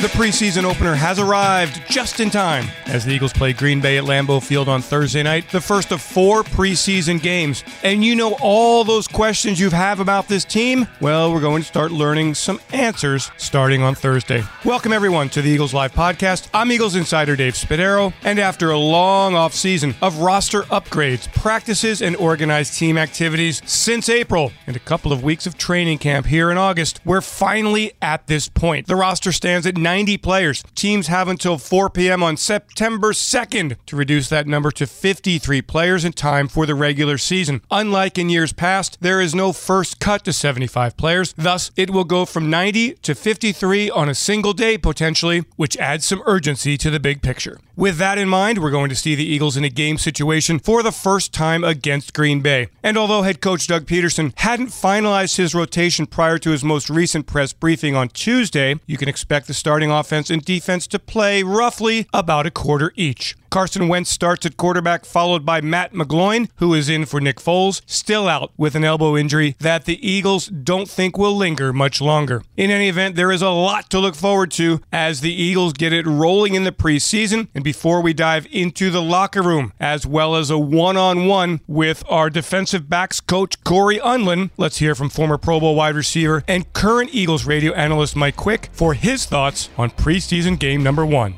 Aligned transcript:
The 0.00 0.06
preseason 0.06 0.62
opener 0.62 0.94
has 0.94 1.18
arrived 1.18 1.82
just 1.90 2.20
in 2.20 2.30
time 2.30 2.66
as 2.86 3.04
the 3.04 3.10
Eagles 3.10 3.32
play 3.32 3.52
Green 3.52 3.80
Bay 3.80 3.98
at 3.98 4.04
Lambeau 4.04 4.40
Field 4.40 4.68
on 4.68 4.80
Thursday 4.80 5.24
night, 5.24 5.50
the 5.50 5.60
first 5.60 5.90
of 5.90 6.00
four 6.00 6.44
preseason 6.44 7.20
games. 7.20 7.64
And 7.82 8.04
you 8.04 8.14
know 8.14 8.36
all 8.40 8.84
those 8.84 9.08
questions 9.08 9.58
you 9.58 9.70
have 9.70 9.98
about 9.98 10.28
this 10.28 10.44
team? 10.44 10.86
Well, 11.00 11.32
we're 11.32 11.40
going 11.40 11.62
to 11.62 11.68
start 11.68 11.90
learning 11.90 12.34
some 12.34 12.60
answers 12.72 13.32
starting 13.38 13.82
on 13.82 13.96
Thursday. 13.96 14.44
Welcome, 14.64 14.92
everyone, 14.92 15.30
to 15.30 15.42
the 15.42 15.50
Eagles 15.50 15.74
Live 15.74 15.92
podcast. 15.92 16.48
I'm 16.54 16.70
Eagles 16.70 16.94
insider 16.94 17.34
Dave 17.34 17.54
Spadaro, 17.54 18.12
and 18.22 18.38
after 18.38 18.70
a 18.70 18.78
long 18.78 19.32
offseason 19.32 19.96
of 20.00 20.18
roster 20.18 20.62
upgrades, 20.62 21.26
practices, 21.34 22.02
and 22.02 22.14
organized 22.14 22.78
team 22.78 22.98
activities 22.98 23.60
since 23.66 24.08
April, 24.08 24.52
and 24.68 24.76
a 24.76 24.80
couple 24.80 25.12
of 25.12 25.24
weeks 25.24 25.44
of 25.44 25.58
training 25.58 25.98
camp 25.98 26.26
here 26.26 26.52
in 26.52 26.56
August, 26.56 27.00
we're 27.04 27.20
finally 27.20 27.94
at 28.00 28.28
this 28.28 28.48
point. 28.48 28.86
The 28.86 28.94
roster 28.94 29.32
stands 29.32 29.66
at 29.66 29.76
90 29.88 30.18
players. 30.18 30.62
Teams 30.74 31.06
have 31.06 31.28
until 31.28 31.56
4 31.56 31.88
p.m. 31.88 32.22
on 32.22 32.36
September 32.36 33.12
2nd 33.12 33.78
to 33.86 33.96
reduce 33.96 34.28
that 34.28 34.46
number 34.46 34.70
to 34.70 34.86
53 34.86 35.62
players 35.62 36.04
in 36.04 36.12
time 36.12 36.46
for 36.46 36.66
the 36.66 36.74
regular 36.74 37.16
season. 37.16 37.62
Unlike 37.70 38.18
in 38.18 38.28
years 38.28 38.52
past, 38.52 38.98
there 39.00 39.18
is 39.18 39.34
no 39.34 39.50
first 39.54 39.98
cut 39.98 40.26
to 40.26 40.32
75 40.34 40.98
players. 40.98 41.32
Thus, 41.38 41.70
it 41.74 41.88
will 41.88 42.04
go 42.04 42.26
from 42.26 42.50
90 42.50 42.96
to 42.96 43.14
53 43.14 43.88
on 43.88 44.10
a 44.10 44.14
single 44.14 44.52
day 44.52 44.76
potentially, 44.76 45.44
which 45.56 45.78
adds 45.78 46.04
some 46.04 46.22
urgency 46.26 46.76
to 46.76 46.90
the 46.90 47.00
big 47.00 47.22
picture. 47.22 47.58
With 47.74 47.98
that 47.98 48.18
in 48.18 48.28
mind, 48.28 48.58
we're 48.58 48.72
going 48.72 48.88
to 48.88 48.96
see 48.96 49.14
the 49.14 49.24
Eagles 49.24 49.56
in 49.56 49.62
a 49.62 49.68
game 49.68 49.98
situation 49.98 50.58
for 50.58 50.82
the 50.82 50.90
first 50.90 51.32
time 51.32 51.62
against 51.62 52.12
Green 52.12 52.40
Bay. 52.40 52.66
And 52.82 52.98
although 52.98 53.22
head 53.22 53.40
coach 53.40 53.68
Doug 53.68 53.86
Pederson 53.86 54.32
hadn't 54.36 54.70
finalized 54.70 55.36
his 55.36 55.54
rotation 55.54 56.06
prior 56.06 56.38
to 56.38 56.50
his 56.50 56.64
most 56.64 56.90
recent 56.90 57.26
press 57.26 57.52
briefing 57.52 57.94
on 57.94 58.08
Tuesday, 58.08 58.80
you 58.86 58.96
can 58.96 59.08
expect 59.08 59.46
the 59.46 59.54
starting 59.78 59.92
offense 59.92 60.28
and 60.28 60.44
defense 60.44 60.88
to 60.88 60.98
play 60.98 61.44
roughly 61.44 62.08
about 62.12 62.46
a 62.46 62.50
quarter 62.50 62.92
each. 62.96 63.36
Carson 63.50 63.88
Wentz 63.88 64.10
starts 64.10 64.44
at 64.44 64.56
quarterback, 64.56 65.04
followed 65.04 65.44
by 65.46 65.60
Matt 65.60 65.92
McGloin, 65.92 66.50
who 66.56 66.74
is 66.74 66.88
in 66.88 67.06
for 67.06 67.20
Nick 67.20 67.38
Foles, 67.38 67.80
still 67.86 68.28
out 68.28 68.52
with 68.56 68.74
an 68.74 68.84
elbow 68.84 69.16
injury 69.16 69.56
that 69.58 69.86
the 69.86 70.06
Eagles 70.06 70.48
don't 70.48 70.88
think 70.88 71.16
will 71.16 71.34
linger 71.34 71.72
much 71.72 72.00
longer. 72.00 72.42
In 72.56 72.70
any 72.70 72.88
event, 72.88 73.16
there 73.16 73.32
is 73.32 73.40
a 73.40 73.48
lot 73.48 73.88
to 73.90 73.98
look 73.98 74.14
forward 74.14 74.50
to 74.52 74.80
as 74.92 75.20
the 75.20 75.32
Eagles 75.32 75.72
get 75.72 75.92
it 75.92 76.06
rolling 76.06 76.54
in 76.54 76.64
the 76.64 76.72
preseason 76.72 77.48
and 77.54 77.64
before 77.64 78.02
we 78.02 78.12
dive 78.12 78.46
into 78.50 78.90
the 78.90 79.02
locker 79.02 79.42
room, 79.42 79.72
as 79.80 80.06
well 80.06 80.36
as 80.36 80.50
a 80.50 80.58
one 80.58 80.96
on 80.96 81.26
one 81.26 81.60
with 81.66 82.04
our 82.08 82.28
defensive 82.28 82.90
backs 82.90 83.20
coach 83.20 83.62
Cory 83.64 83.98
Undlin, 83.98 84.50
let's 84.56 84.78
hear 84.78 84.94
from 84.94 85.08
former 85.08 85.38
Pro 85.38 85.60
Bowl 85.60 85.74
wide 85.74 85.94
receiver 85.94 86.44
and 86.46 86.70
current 86.74 87.10
Eagles 87.14 87.46
radio 87.46 87.72
analyst 87.72 88.14
Mike 88.14 88.36
Quick 88.36 88.68
for 88.72 88.92
his 88.94 89.24
thoughts 89.24 89.67
on 89.76 89.90
preseason 89.90 90.58
game 90.58 90.82
number 90.82 91.04
one. 91.04 91.34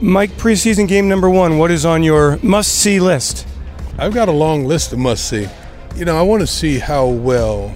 Mike, 0.00 0.30
preseason 0.32 0.86
game 0.86 1.08
number 1.08 1.28
one, 1.28 1.58
what 1.58 1.70
is 1.70 1.84
on 1.84 2.02
your 2.02 2.38
must 2.42 2.72
see 2.72 3.00
list? 3.00 3.46
I've 3.98 4.14
got 4.14 4.28
a 4.28 4.32
long 4.32 4.64
list 4.64 4.92
of 4.92 4.98
must 4.98 5.28
see. 5.28 5.48
You 5.96 6.04
know, 6.04 6.16
I 6.16 6.22
want 6.22 6.40
to 6.40 6.46
see 6.46 6.78
how 6.78 7.06
well 7.06 7.74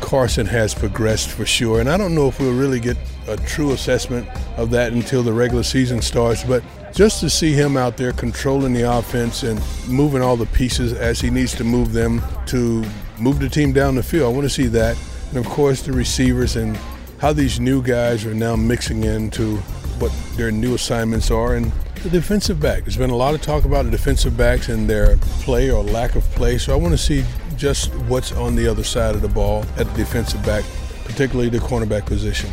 Carson 0.00 0.46
has 0.46 0.74
progressed 0.74 1.30
for 1.30 1.44
sure, 1.44 1.80
and 1.80 1.88
I 1.88 1.96
don't 1.96 2.14
know 2.14 2.28
if 2.28 2.38
we'll 2.38 2.56
really 2.56 2.78
get 2.78 2.96
a 3.26 3.36
true 3.38 3.72
assessment 3.72 4.28
of 4.56 4.70
that 4.70 4.92
until 4.92 5.22
the 5.22 5.32
regular 5.32 5.62
season 5.62 6.00
starts, 6.00 6.44
but 6.44 6.62
just 6.92 7.18
to 7.20 7.28
see 7.28 7.52
him 7.52 7.76
out 7.76 7.96
there 7.96 8.12
controlling 8.12 8.72
the 8.72 8.82
offense 8.82 9.42
and 9.42 9.60
moving 9.88 10.22
all 10.22 10.36
the 10.36 10.46
pieces 10.46 10.92
as 10.92 11.20
he 11.20 11.28
needs 11.28 11.54
to 11.56 11.64
move 11.64 11.92
them 11.92 12.22
to 12.46 12.84
move 13.18 13.40
the 13.40 13.48
team 13.48 13.72
down 13.72 13.96
the 13.96 14.02
field, 14.02 14.32
I 14.32 14.36
want 14.36 14.44
to 14.44 14.54
see 14.54 14.68
that. 14.68 14.96
And 15.30 15.38
of 15.38 15.46
course, 15.46 15.82
the 15.82 15.92
receivers 15.92 16.54
and 16.54 16.78
how 17.24 17.32
these 17.32 17.58
new 17.58 17.80
guys 17.80 18.26
are 18.26 18.34
now 18.34 18.54
mixing 18.54 19.02
into 19.02 19.56
what 19.98 20.12
their 20.36 20.50
new 20.50 20.74
assignments 20.74 21.30
are, 21.30 21.54
and 21.54 21.72
the 22.02 22.10
defensive 22.10 22.60
back. 22.60 22.82
There's 22.82 22.98
been 22.98 23.08
a 23.08 23.16
lot 23.16 23.32
of 23.32 23.40
talk 23.40 23.64
about 23.64 23.86
the 23.86 23.90
defensive 23.90 24.36
backs 24.36 24.68
and 24.68 24.86
their 24.86 25.16
play 25.40 25.70
or 25.70 25.82
lack 25.82 26.16
of 26.16 26.24
play, 26.32 26.58
so 26.58 26.74
I 26.74 26.76
want 26.76 26.92
to 26.92 26.98
see 26.98 27.24
just 27.56 27.94
what's 28.10 28.30
on 28.32 28.56
the 28.56 28.68
other 28.68 28.84
side 28.84 29.14
of 29.14 29.22
the 29.22 29.28
ball 29.28 29.64
at 29.78 29.86
the 29.86 29.94
defensive 29.96 30.44
back, 30.44 30.66
particularly 31.06 31.48
the 31.48 31.60
cornerback 31.60 32.04
position. 32.04 32.50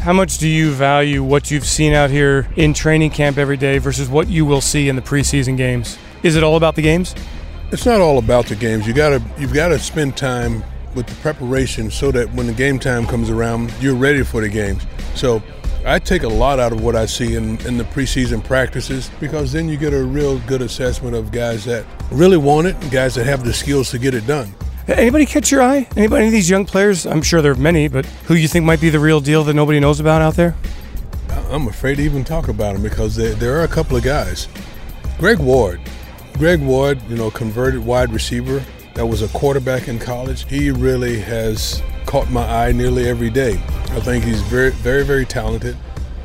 How 0.00 0.14
much 0.14 0.38
do 0.38 0.48
you 0.48 0.72
value 0.72 1.22
what 1.22 1.52
you've 1.52 1.64
seen 1.64 1.92
out 1.92 2.10
here 2.10 2.48
in 2.56 2.74
training 2.74 3.10
camp 3.10 3.38
every 3.38 3.56
day 3.56 3.78
versus 3.78 4.08
what 4.08 4.26
you 4.26 4.44
will 4.44 4.60
see 4.60 4.88
in 4.88 4.96
the 4.96 5.02
preseason 5.02 5.56
games? 5.56 5.96
Is 6.24 6.34
it 6.34 6.42
all 6.42 6.56
about 6.56 6.74
the 6.74 6.82
games? 6.82 7.14
It's 7.70 7.86
not 7.86 8.00
all 8.00 8.18
about 8.18 8.46
the 8.46 8.56
games. 8.56 8.84
You 8.84 8.94
gotta 8.94 9.22
you've 9.38 9.54
got 9.54 9.68
to 9.68 9.78
spend 9.78 10.16
time 10.16 10.64
with 10.98 11.06
the 11.06 11.14
preparation 11.22 11.92
so 11.92 12.10
that 12.10 12.30
when 12.34 12.48
the 12.48 12.52
game 12.52 12.76
time 12.76 13.06
comes 13.06 13.30
around, 13.30 13.72
you're 13.80 13.94
ready 13.94 14.24
for 14.24 14.40
the 14.40 14.48
games. 14.48 14.84
So 15.14 15.40
I 15.86 16.00
take 16.00 16.24
a 16.24 16.28
lot 16.28 16.58
out 16.58 16.72
of 16.72 16.82
what 16.82 16.96
I 16.96 17.06
see 17.06 17.36
in, 17.36 17.56
in 17.60 17.78
the 17.78 17.84
preseason 17.84 18.42
practices 18.42 19.12
because 19.20 19.52
then 19.52 19.68
you 19.68 19.76
get 19.76 19.94
a 19.94 20.02
real 20.02 20.40
good 20.40 20.60
assessment 20.60 21.14
of 21.14 21.30
guys 21.30 21.64
that 21.66 21.86
really 22.10 22.36
want 22.36 22.66
it 22.66 22.74
and 22.82 22.90
guys 22.90 23.14
that 23.14 23.26
have 23.26 23.44
the 23.44 23.52
skills 23.52 23.92
to 23.92 23.98
get 23.98 24.12
it 24.12 24.26
done. 24.26 24.52
Anybody 24.88 25.24
catch 25.24 25.52
your 25.52 25.62
eye? 25.62 25.86
Anybody, 25.96 26.22
any 26.22 26.26
of 26.26 26.32
these 26.32 26.50
young 26.50 26.66
players? 26.66 27.06
I'm 27.06 27.22
sure 27.22 27.40
there 27.42 27.52
are 27.52 27.54
many, 27.54 27.86
but 27.86 28.04
who 28.26 28.34
you 28.34 28.48
think 28.48 28.64
might 28.64 28.80
be 28.80 28.90
the 28.90 28.98
real 28.98 29.20
deal 29.20 29.44
that 29.44 29.54
nobody 29.54 29.78
knows 29.78 30.00
about 30.00 30.20
out 30.20 30.34
there? 30.34 30.56
I'm 31.50 31.68
afraid 31.68 31.98
to 31.98 32.02
even 32.02 32.24
talk 32.24 32.48
about 32.48 32.72
them 32.72 32.82
because 32.82 33.14
there, 33.14 33.34
there 33.34 33.60
are 33.60 33.62
a 33.62 33.68
couple 33.68 33.96
of 33.96 34.02
guys. 34.02 34.48
Greg 35.18 35.38
Ward. 35.38 35.80
Greg 36.38 36.60
Ward, 36.60 37.00
you 37.08 37.16
know, 37.16 37.30
converted 37.30 37.84
wide 37.84 38.12
receiver 38.12 38.64
that 38.98 39.06
was 39.06 39.22
a 39.22 39.28
quarterback 39.28 39.86
in 39.86 39.96
college. 39.96 40.44
He 40.50 40.72
really 40.72 41.20
has 41.20 41.80
caught 42.04 42.28
my 42.32 42.44
eye 42.44 42.72
nearly 42.72 43.08
every 43.08 43.30
day. 43.30 43.52
I 43.52 44.00
think 44.00 44.24
he's 44.24 44.40
very, 44.40 44.72
very, 44.72 45.04
very 45.04 45.24
talented. 45.24 45.76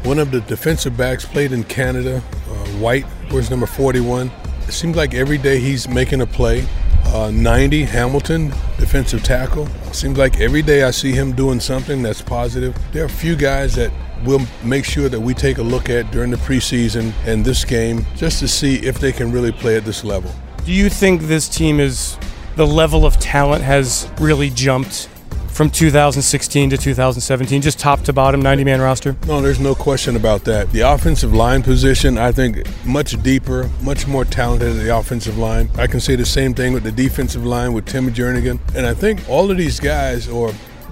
One 0.05 0.17
of 0.17 0.31
the 0.31 0.41
defensive 0.41 0.97
backs 0.97 1.23
played 1.23 1.51
in 1.51 1.65
Canada, 1.65 2.23
uh, 2.49 2.51
White, 2.79 3.05
where's 3.29 3.51
number 3.51 3.67
41. 3.67 4.31
It 4.67 4.71
seems 4.71 4.95
like 4.95 5.13
every 5.13 5.37
day 5.37 5.59
he's 5.59 5.87
making 5.87 6.21
a 6.21 6.25
play. 6.25 6.65
Uh, 7.05 7.29
90, 7.29 7.83
Hamilton, 7.83 8.49
defensive 8.79 9.21
tackle. 9.21 9.67
Seems 9.91 10.17
like 10.17 10.39
every 10.39 10.63
day 10.63 10.81
I 10.81 10.89
see 10.89 11.11
him 11.11 11.33
doing 11.33 11.59
something 11.59 12.01
that's 12.01 12.23
positive. 12.23 12.75
There 12.91 13.03
are 13.03 13.05
a 13.05 13.09
few 13.09 13.35
guys 13.35 13.75
that 13.75 13.91
we'll 14.25 14.41
make 14.63 14.83
sure 14.83 15.09
that 15.09 15.19
we 15.19 15.35
take 15.35 15.59
a 15.59 15.63
look 15.63 15.91
at 15.91 16.09
during 16.09 16.31
the 16.31 16.37
preseason 16.37 17.13
and 17.27 17.45
this 17.45 17.65
game 17.65 18.03
just 18.15 18.39
to 18.39 18.47
see 18.47 18.77
if 18.77 18.97
they 18.97 19.11
can 19.11 19.31
really 19.31 19.51
play 19.51 19.77
at 19.77 19.85
this 19.85 20.03
level. 20.03 20.31
Do 20.65 20.71
you 20.71 20.89
think 20.89 21.21
this 21.23 21.47
team 21.47 21.79
is 21.79 22.17
the 22.55 22.67
level 22.67 23.05
of 23.05 23.19
talent 23.19 23.63
has 23.63 24.09
really 24.19 24.49
jumped 24.49 25.09
from 25.53 25.69
2016 25.69 26.71
to 26.71 26.77
2017, 26.77 27.61
just 27.61 27.77
top 27.79 28.01
to 28.01 28.11
bottom, 28.13 28.41
90 28.41 28.63
man 28.63 28.81
roster? 28.81 29.15
No, 29.27 29.39
there's 29.39 29.59
no 29.59 29.75
question 29.75 30.15
about 30.15 30.43
that. 30.45 30.71
The 30.71 30.81
offensive 30.81 31.33
line 31.33 31.61
position, 31.61 32.17
I 32.17 32.31
think, 32.31 32.63
much 32.85 33.21
deeper, 33.21 33.69
much 33.81 34.07
more 34.07 34.25
talented 34.25 34.75
the 34.77 34.97
offensive 34.97 35.37
line. 35.37 35.69
I 35.75 35.85
can 35.85 35.99
say 35.99 36.15
the 36.15 36.25
same 36.25 36.55
thing 36.55 36.73
with 36.73 36.83
the 36.83 36.91
defensive 36.91 37.45
line 37.45 37.73
with 37.73 37.85
Tim 37.85 38.11
Jernigan. 38.11 38.59
And 38.75 38.85
I 38.85 38.95
think 38.95 39.29
all 39.29 39.51
of 39.51 39.57
these 39.57 39.79
guys 39.79 40.27
are 40.27 40.51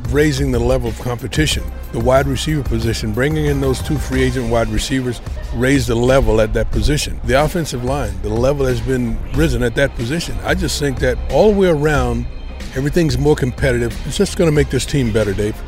raising 0.09 0.51
the 0.51 0.59
level 0.59 0.89
of 0.89 0.99
competition. 0.99 1.63
The 1.91 1.99
wide 1.99 2.27
receiver 2.27 2.63
position, 2.63 3.13
bringing 3.13 3.45
in 3.45 3.61
those 3.61 3.81
two 3.81 3.97
free 3.97 4.23
agent 4.23 4.49
wide 4.49 4.69
receivers, 4.69 5.21
raised 5.53 5.87
the 5.87 5.95
level 5.95 6.41
at 6.41 6.53
that 6.53 6.71
position. 6.71 7.19
The 7.25 7.43
offensive 7.43 7.83
line, 7.83 8.21
the 8.21 8.29
level 8.29 8.65
has 8.65 8.81
been 8.81 9.17
risen 9.33 9.63
at 9.63 9.75
that 9.75 9.95
position. 9.95 10.37
I 10.43 10.55
just 10.55 10.79
think 10.79 10.99
that 10.99 11.17
all 11.31 11.51
the 11.51 11.59
way 11.59 11.67
around, 11.69 12.25
Everything's 12.73 13.17
more 13.17 13.35
competitive. 13.35 13.93
It's 14.07 14.15
just 14.15 14.37
going 14.37 14.49
to 14.49 14.55
make 14.55 14.69
this 14.69 14.85
team 14.85 15.11
better, 15.11 15.33
Dave. 15.33 15.61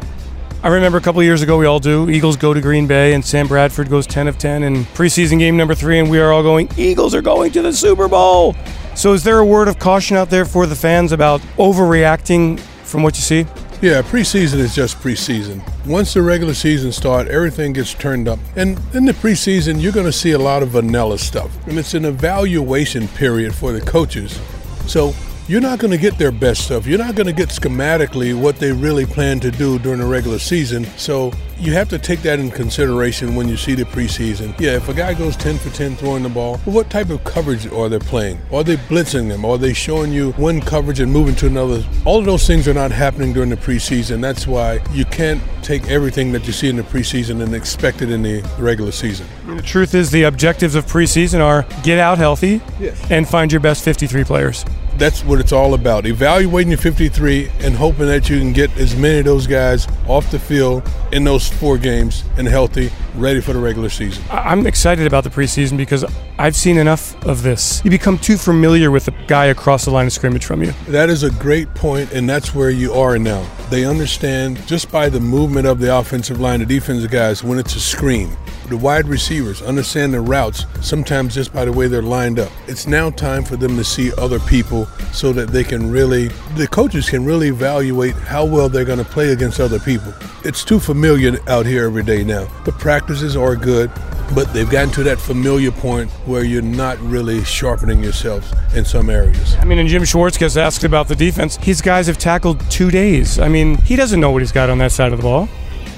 I 0.64 0.70
remember 0.70 0.98
a 0.98 1.02
couple 1.02 1.22
years 1.22 1.42
ago, 1.42 1.58
we 1.58 1.66
all 1.66 1.80
do. 1.80 2.10
Eagles 2.10 2.38
go 2.38 2.54
to 2.54 2.62
Green 2.62 2.88
Bay, 2.88 3.14
and 3.14 3.26
Sam 3.26 3.46
Bradford 3.46 3.90
goes 3.90 4.08
10 4.08 4.30
of 4.30 4.38
10 4.38 4.64
in 4.64 4.86
preseason 4.86 5.38
game 5.38 5.58
number 5.58 5.76
three, 5.76 6.00
and 6.00 6.10
we 6.10 6.20
are 6.20 6.32
all 6.32 6.44
going, 6.44 6.70
Eagles 6.78 7.14
are 7.14 7.22
going 7.22 7.52
to 7.52 7.62
the 7.62 7.74
Super 7.74 8.08
Bowl. 8.08 8.56
So, 8.96 9.12
is 9.12 9.26
there 9.26 9.40
a 9.40 9.46
word 9.46 9.68
of 9.68 9.80
caution 9.80 10.16
out 10.16 10.30
there 10.30 10.46
for 10.46 10.66
the 10.66 10.76
fans 10.76 11.12
about 11.12 11.42
overreacting 11.58 12.58
from 12.84 13.04
what 13.04 13.18
you 13.18 13.22
see? 13.22 13.46
Yeah, 13.84 14.02
preseason 14.02 14.60
is 14.60 14.74
just 14.74 14.98
preseason. 15.00 15.62
Once 15.86 16.14
the 16.14 16.22
regular 16.22 16.54
season 16.54 16.94
starts, 16.94 17.30
everything 17.30 17.74
gets 17.74 17.94
turned 17.94 18.30
up. 18.30 18.40
And 18.56 18.80
in 18.94 19.04
the 19.04 19.12
preseason, 19.12 19.82
you're 19.82 19.92
going 19.92 20.06
to 20.06 20.14
see 20.14 20.32
a 20.32 20.40
lot 20.40 20.64
of 20.64 20.70
vanilla 20.70 21.20
stuff. 21.20 21.52
And 21.68 21.78
it's 21.78 21.94
an 21.94 22.06
evaluation 22.06 23.10
period 23.10 23.54
for 23.54 23.74
the 23.74 23.82
coaches. 23.82 24.40
So 24.88 25.14
you're 25.48 25.62
not 25.62 25.80
going 25.80 25.92
to 25.92 25.98
get 25.98 26.18
their 26.18 26.32
best 26.32 26.66
stuff. 26.66 26.88
You're 26.88 27.00
not 27.00 27.16
going 27.16 27.28
to 27.28 27.34
get 27.34 27.50
schematically 27.50 28.34
what 28.40 28.58
they 28.58 28.72
really 28.72 29.06
plan 29.06 29.40
to 29.42 29.52
do 29.52 29.78
during 29.80 30.00
the 30.00 30.06
regular 30.06 30.40
season. 30.40 30.86
So 30.98 31.34
you 31.60 31.74
have 31.74 31.90
to 31.90 32.00
take 32.00 32.22
that 32.22 32.40
in 32.40 32.50
consideration 32.50 33.36
when 33.36 33.50
you 33.50 33.58
see 33.58 33.76
the 33.76 33.84
preseason. 33.84 34.58
Yeah, 34.60 34.78
if 34.78 34.88
a 34.88 34.94
guy 34.94 35.14
goes 35.14 35.36
10 35.36 35.58
for 35.58 35.70
10 35.70 35.98
throwing 35.98 36.24
the 36.24 36.30
ball, 36.30 36.62
well, 36.66 36.76
what 36.76 36.90
type 36.90 37.10
of 37.10 37.24
coverage 37.26 37.68
are 37.68 37.90
they 37.90 38.00
playing? 38.00 38.40
Are 38.52 38.64
they 38.64 38.78
blitzing 38.78 39.28
them? 39.28 39.44
Are 39.44 39.58
they 39.58 39.74
showing 39.74 40.14
you 40.14 40.32
one 40.34 40.62
coverage 40.62 41.02
and 41.02 41.12
moving 41.12 41.36
to 41.36 41.48
another? 41.48 41.84
All 42.06 42.20
of 42.20 42.26
those 42.26 42.48
things 42.48 42.68
are 42.68 42.74
not 42.74 42.92
happening 42.92 43.34
during 43.34 43.50
the 43.50 43.58
preseason. 43.58 44.22
That's 44.22 44.48
why 44.48 44.80
you 44.92 45.04
can't 45.06 45.42
take 45.62 45.90
everything 45.90 46.32
that 46.34 46.48
you 46.48 46.54
see 46.54 46.70
in 46.70 46.78
the 46.78 46.84
preseason 46.84 47.42
and 47.42 47.54
expect 47.54 48.02
it 48.02 48.10
in 48.10 48.24
the 48.24 48.42
regular 48.60 48.92
season. 48.92 49.28
The 49.46 49.62
truth 49.62 49.94
is, 49.94 50.10
the 50.12 50.24
objectives 50.24 50.76
of 50.76 50.86
preseason 50.86 51.42
are 51.42 51.66
get 51.84 52.00
out 52.00 52.18
healthy 52.18 52.62
yes. 52.80 53.00
and 53.12 53.28
find 53.28 53.52
your 53.52 53.62
best 53.62 53.84
53 53.84 54.24
players. 54.24 54.66
That's 54.98 55.24
what 55.24 55.40
it's 55.40 55.52
all 55.52 55.74
about. 55.74 56.06
Evaluating 56.06 56.72
your 56.72 56.78
53 56.78 57.50
and 57.60 57.76
hoping 57.76 58.08
that 58.08 58.30
you 58.30 58.40
can 58.40 58.54
get 58.54 58.76
as 58.78 58.96
many 58.96 59.20
of 59.20 59.26
those 59.26 59.48
guys 59.48 59.88
off 60.08 60.30
the 60.32 60.40
field 60.40 60.88
in 61.12 61.24
those 61.24 61.50
four 61.50 61.78
games 61.78 62.24
and 62.38 62.48
healthy, 62.48 62.92
ready 63.16 63.42
for 63.42 63.54
the 63.54 63.60
regular 63.60 63.90
season. 63.90 64.24
I'm 64.30 64.66
excited 64.66 65.08
about 65.08 65.24
the 65.24 65.30
preseason 65.30 65.78
because 65.78 66.06
I've 66.38 66.56
seen 66.56 66.78
enough 66.78 67.22
of 67.26 67.44
this. 67.44 67.82
You 67.84 67.92
become 67.92 68.18
too 68.18 68.38
familiar 68.38 68.92
with 68.92 69.06
the 69.06 69.14
guy 69.28 69.46
across 69.46 69.86
the 69.86 69.92
line 69.92 70.08
of 70.08 70.14
scrimmage 70.14 70.46
from 70.46 70.64
you. 70.64 70.74
That 70.88 71.10
is 71.10 71.24
a 71.24 71.30
great 71.32 71.74
point, 71.76 72.12
and 72.12 72.30
that's 72.30 72.56
where 72.56 72.70
you 72.70 72.94
are 72.94 73.18
now. 73.20 73.48
They 73.70 73.86
understand 73.86 74.66
just 74.68 74.92
by 74.92 75.10
the 75.10 75.20
movement 75.20 75.68
of 75.68 75.80
the 75.80 75.96
offensive 75.96 76.40
line, 76.40 76.60
the 76.60 76.66
defensive 76.66 77.12
guys, 77.12 77.44
when 77.44 77.60
it's 77.60 77.76
a 77.76 77.80
screen. 77.80 78.36
The 78.70 78.78
wide 78.78 79.08
receivers 79.08 79.62
understand 79.62 80.14
the 80.14 80.22
routes 80.22 80.66
sometimes 80.82 81.36
just 81.36 81.54
by 81.54 81.66
the 81.66 81.72
way 81.72 81.88
they're 81.88 82.02
lined 82.02 82.40
up. 82.40 82.52
It's 82.68 82.88
now 82.88 83.10
time 83.10 83.44
for 83.44 83.56
them 83.56 83.76
to 83.78 83.84
see 83.84 84.12
other 84.18 84.40
people 84.40 84.86
so 85.12 85.34
that 85.34 85.50
they 85.50 85.64
can 85.64 85.92
really, 85.92 86.30
the 86.56 86.68
coaches 86.68 87.10
can 87.10 87.26
really 87.26 87.50
evaluate 87.50 88.16
how 88.16 88.46
well 88.46 88.70
they're 88.70 88.86
going 88.86 89.00
to 89.00 89.06
play 89.06 89.32
against 89.32 89.60
other 89.60 89.80
people. 89.80 90.14
It's 90.44 90.64
too 90.64 90.80
familiar 90.80 91.38
out 91.48 91.66
here 91.66 91.86
every 91.86 92.04
day 92.04 92.24
now. 92.24 92.46
The 92.64 92.72
practices 92.72 93.36
are 93.36 93.56
good, 93.56 93.92
but 94.34 94.52
they've 94.54 94.70
gotten 94.70 94.92
to 94.92 95.04
that 95.04 95.20
familiar 95.20 95.72
point 95.72 96.10
where 96.26 96.44
you're 96.44 96.62
not 96.62 97.00
really 97.00 97.44
sharpening 97.44 98.02
yourselves 98.04 98.52
in 98.76 98.86
some 98.86 99.10
areas. 99.10 99.56
I 99.60 99.66
mean, 99.66 99.80
and 99.80 99.90
Jim 99.90 100.06
Schwartz 100.06 100.38
gets 100.38 100.58
asked 100.58 100.84
about 100.84 101.08
the 101.08 101.16
defense. 101.16 101.58
His 101.58 101.82
guys 101.82 102.08
have 102.08 102.18
tackled 102.18 102.60
two 102.72 102.90
days. 102.90 103.40
I 103.40 103.50
mean, 103.50 103.78
he 103.80 103.96
doesn't 103.96 104.20
know 104.20 104.32
what 104.32 104.42
he's 104.42 104.52
got 104.52 104.70
on 104.70 104.78
that 104.80 104.92
side 104.92 105.12
of 105.12 105.20
the 105.20 105.24
ball. 105.24 105.50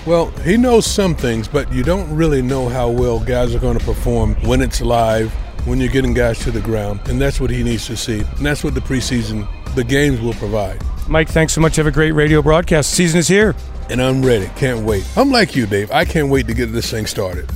Well, 0.06 0.30
he 0.42 0.56
knows 0.56 0.86
some 0.86 1.16
things, 1.16 1.48
but 1.48 1.72
you 1.74 1.82
don't 1.82 2.16
really 2.16 2.42
know 2.44 2.70
how 2.70 2.90
well 2.92 3.20
guys 3.20 3.56
are 3.56 3.60
going 3.60 3.80
to 3.80 3.84
perform 3.84 4.36
when 4.48 4.62
it's 4.62 4.80
live, 4.80 5.32
when 5.66 5.80
you're 5.80 5.92
getting 5.92 6.14
guys 6.14 6.38
to 6.40 6.52
the 6.52 6.62
ground. 6.62 7.00
And 7.10 7.20
that's 7.20 7.42
what 7.42 7.50
he 7.50 7.64
needs 7.64 7.88
to 7.88 7.98
see. 7.98 8.20
And 8.20 8.46
that's 8.46 8.64
what 8.64 8.76
the 8.76 8.82
preseason, 8.82 9.48
the 9.74 9.84
games 9.84 10.22
will 10.22 10.36
provide. 10.36 10.80
Mike, 11.08 11.30
thanks 11.30 11.54
so 11.54 11.62
much. 11.62 11.76
Have 11.78 11.88
a 11.88 11.92
great 11.92 12.12
radio 12.12 12.44
broadcast. 12.44 12.92
season 12.92 13.20
is 13.20 13.28
here. 13.28 13.56
And 13.90 14.00
I'm 14.00 14.24
ready. 14.24 14.48
Can't 14.56 14.86
wait. 14.86 15.06
I'm 15.18 15.32
like 15.32 15.56
you, 15.56 15.66
Dave. 15.66 15.92
I 15.92 16.06
can't 16.06 16.30
wait 16.30 16.48
to 16.48 16.54
get 16.54 16.68
this 16.68 16.92
thing 16.92 17.08
started. 17.08 17.50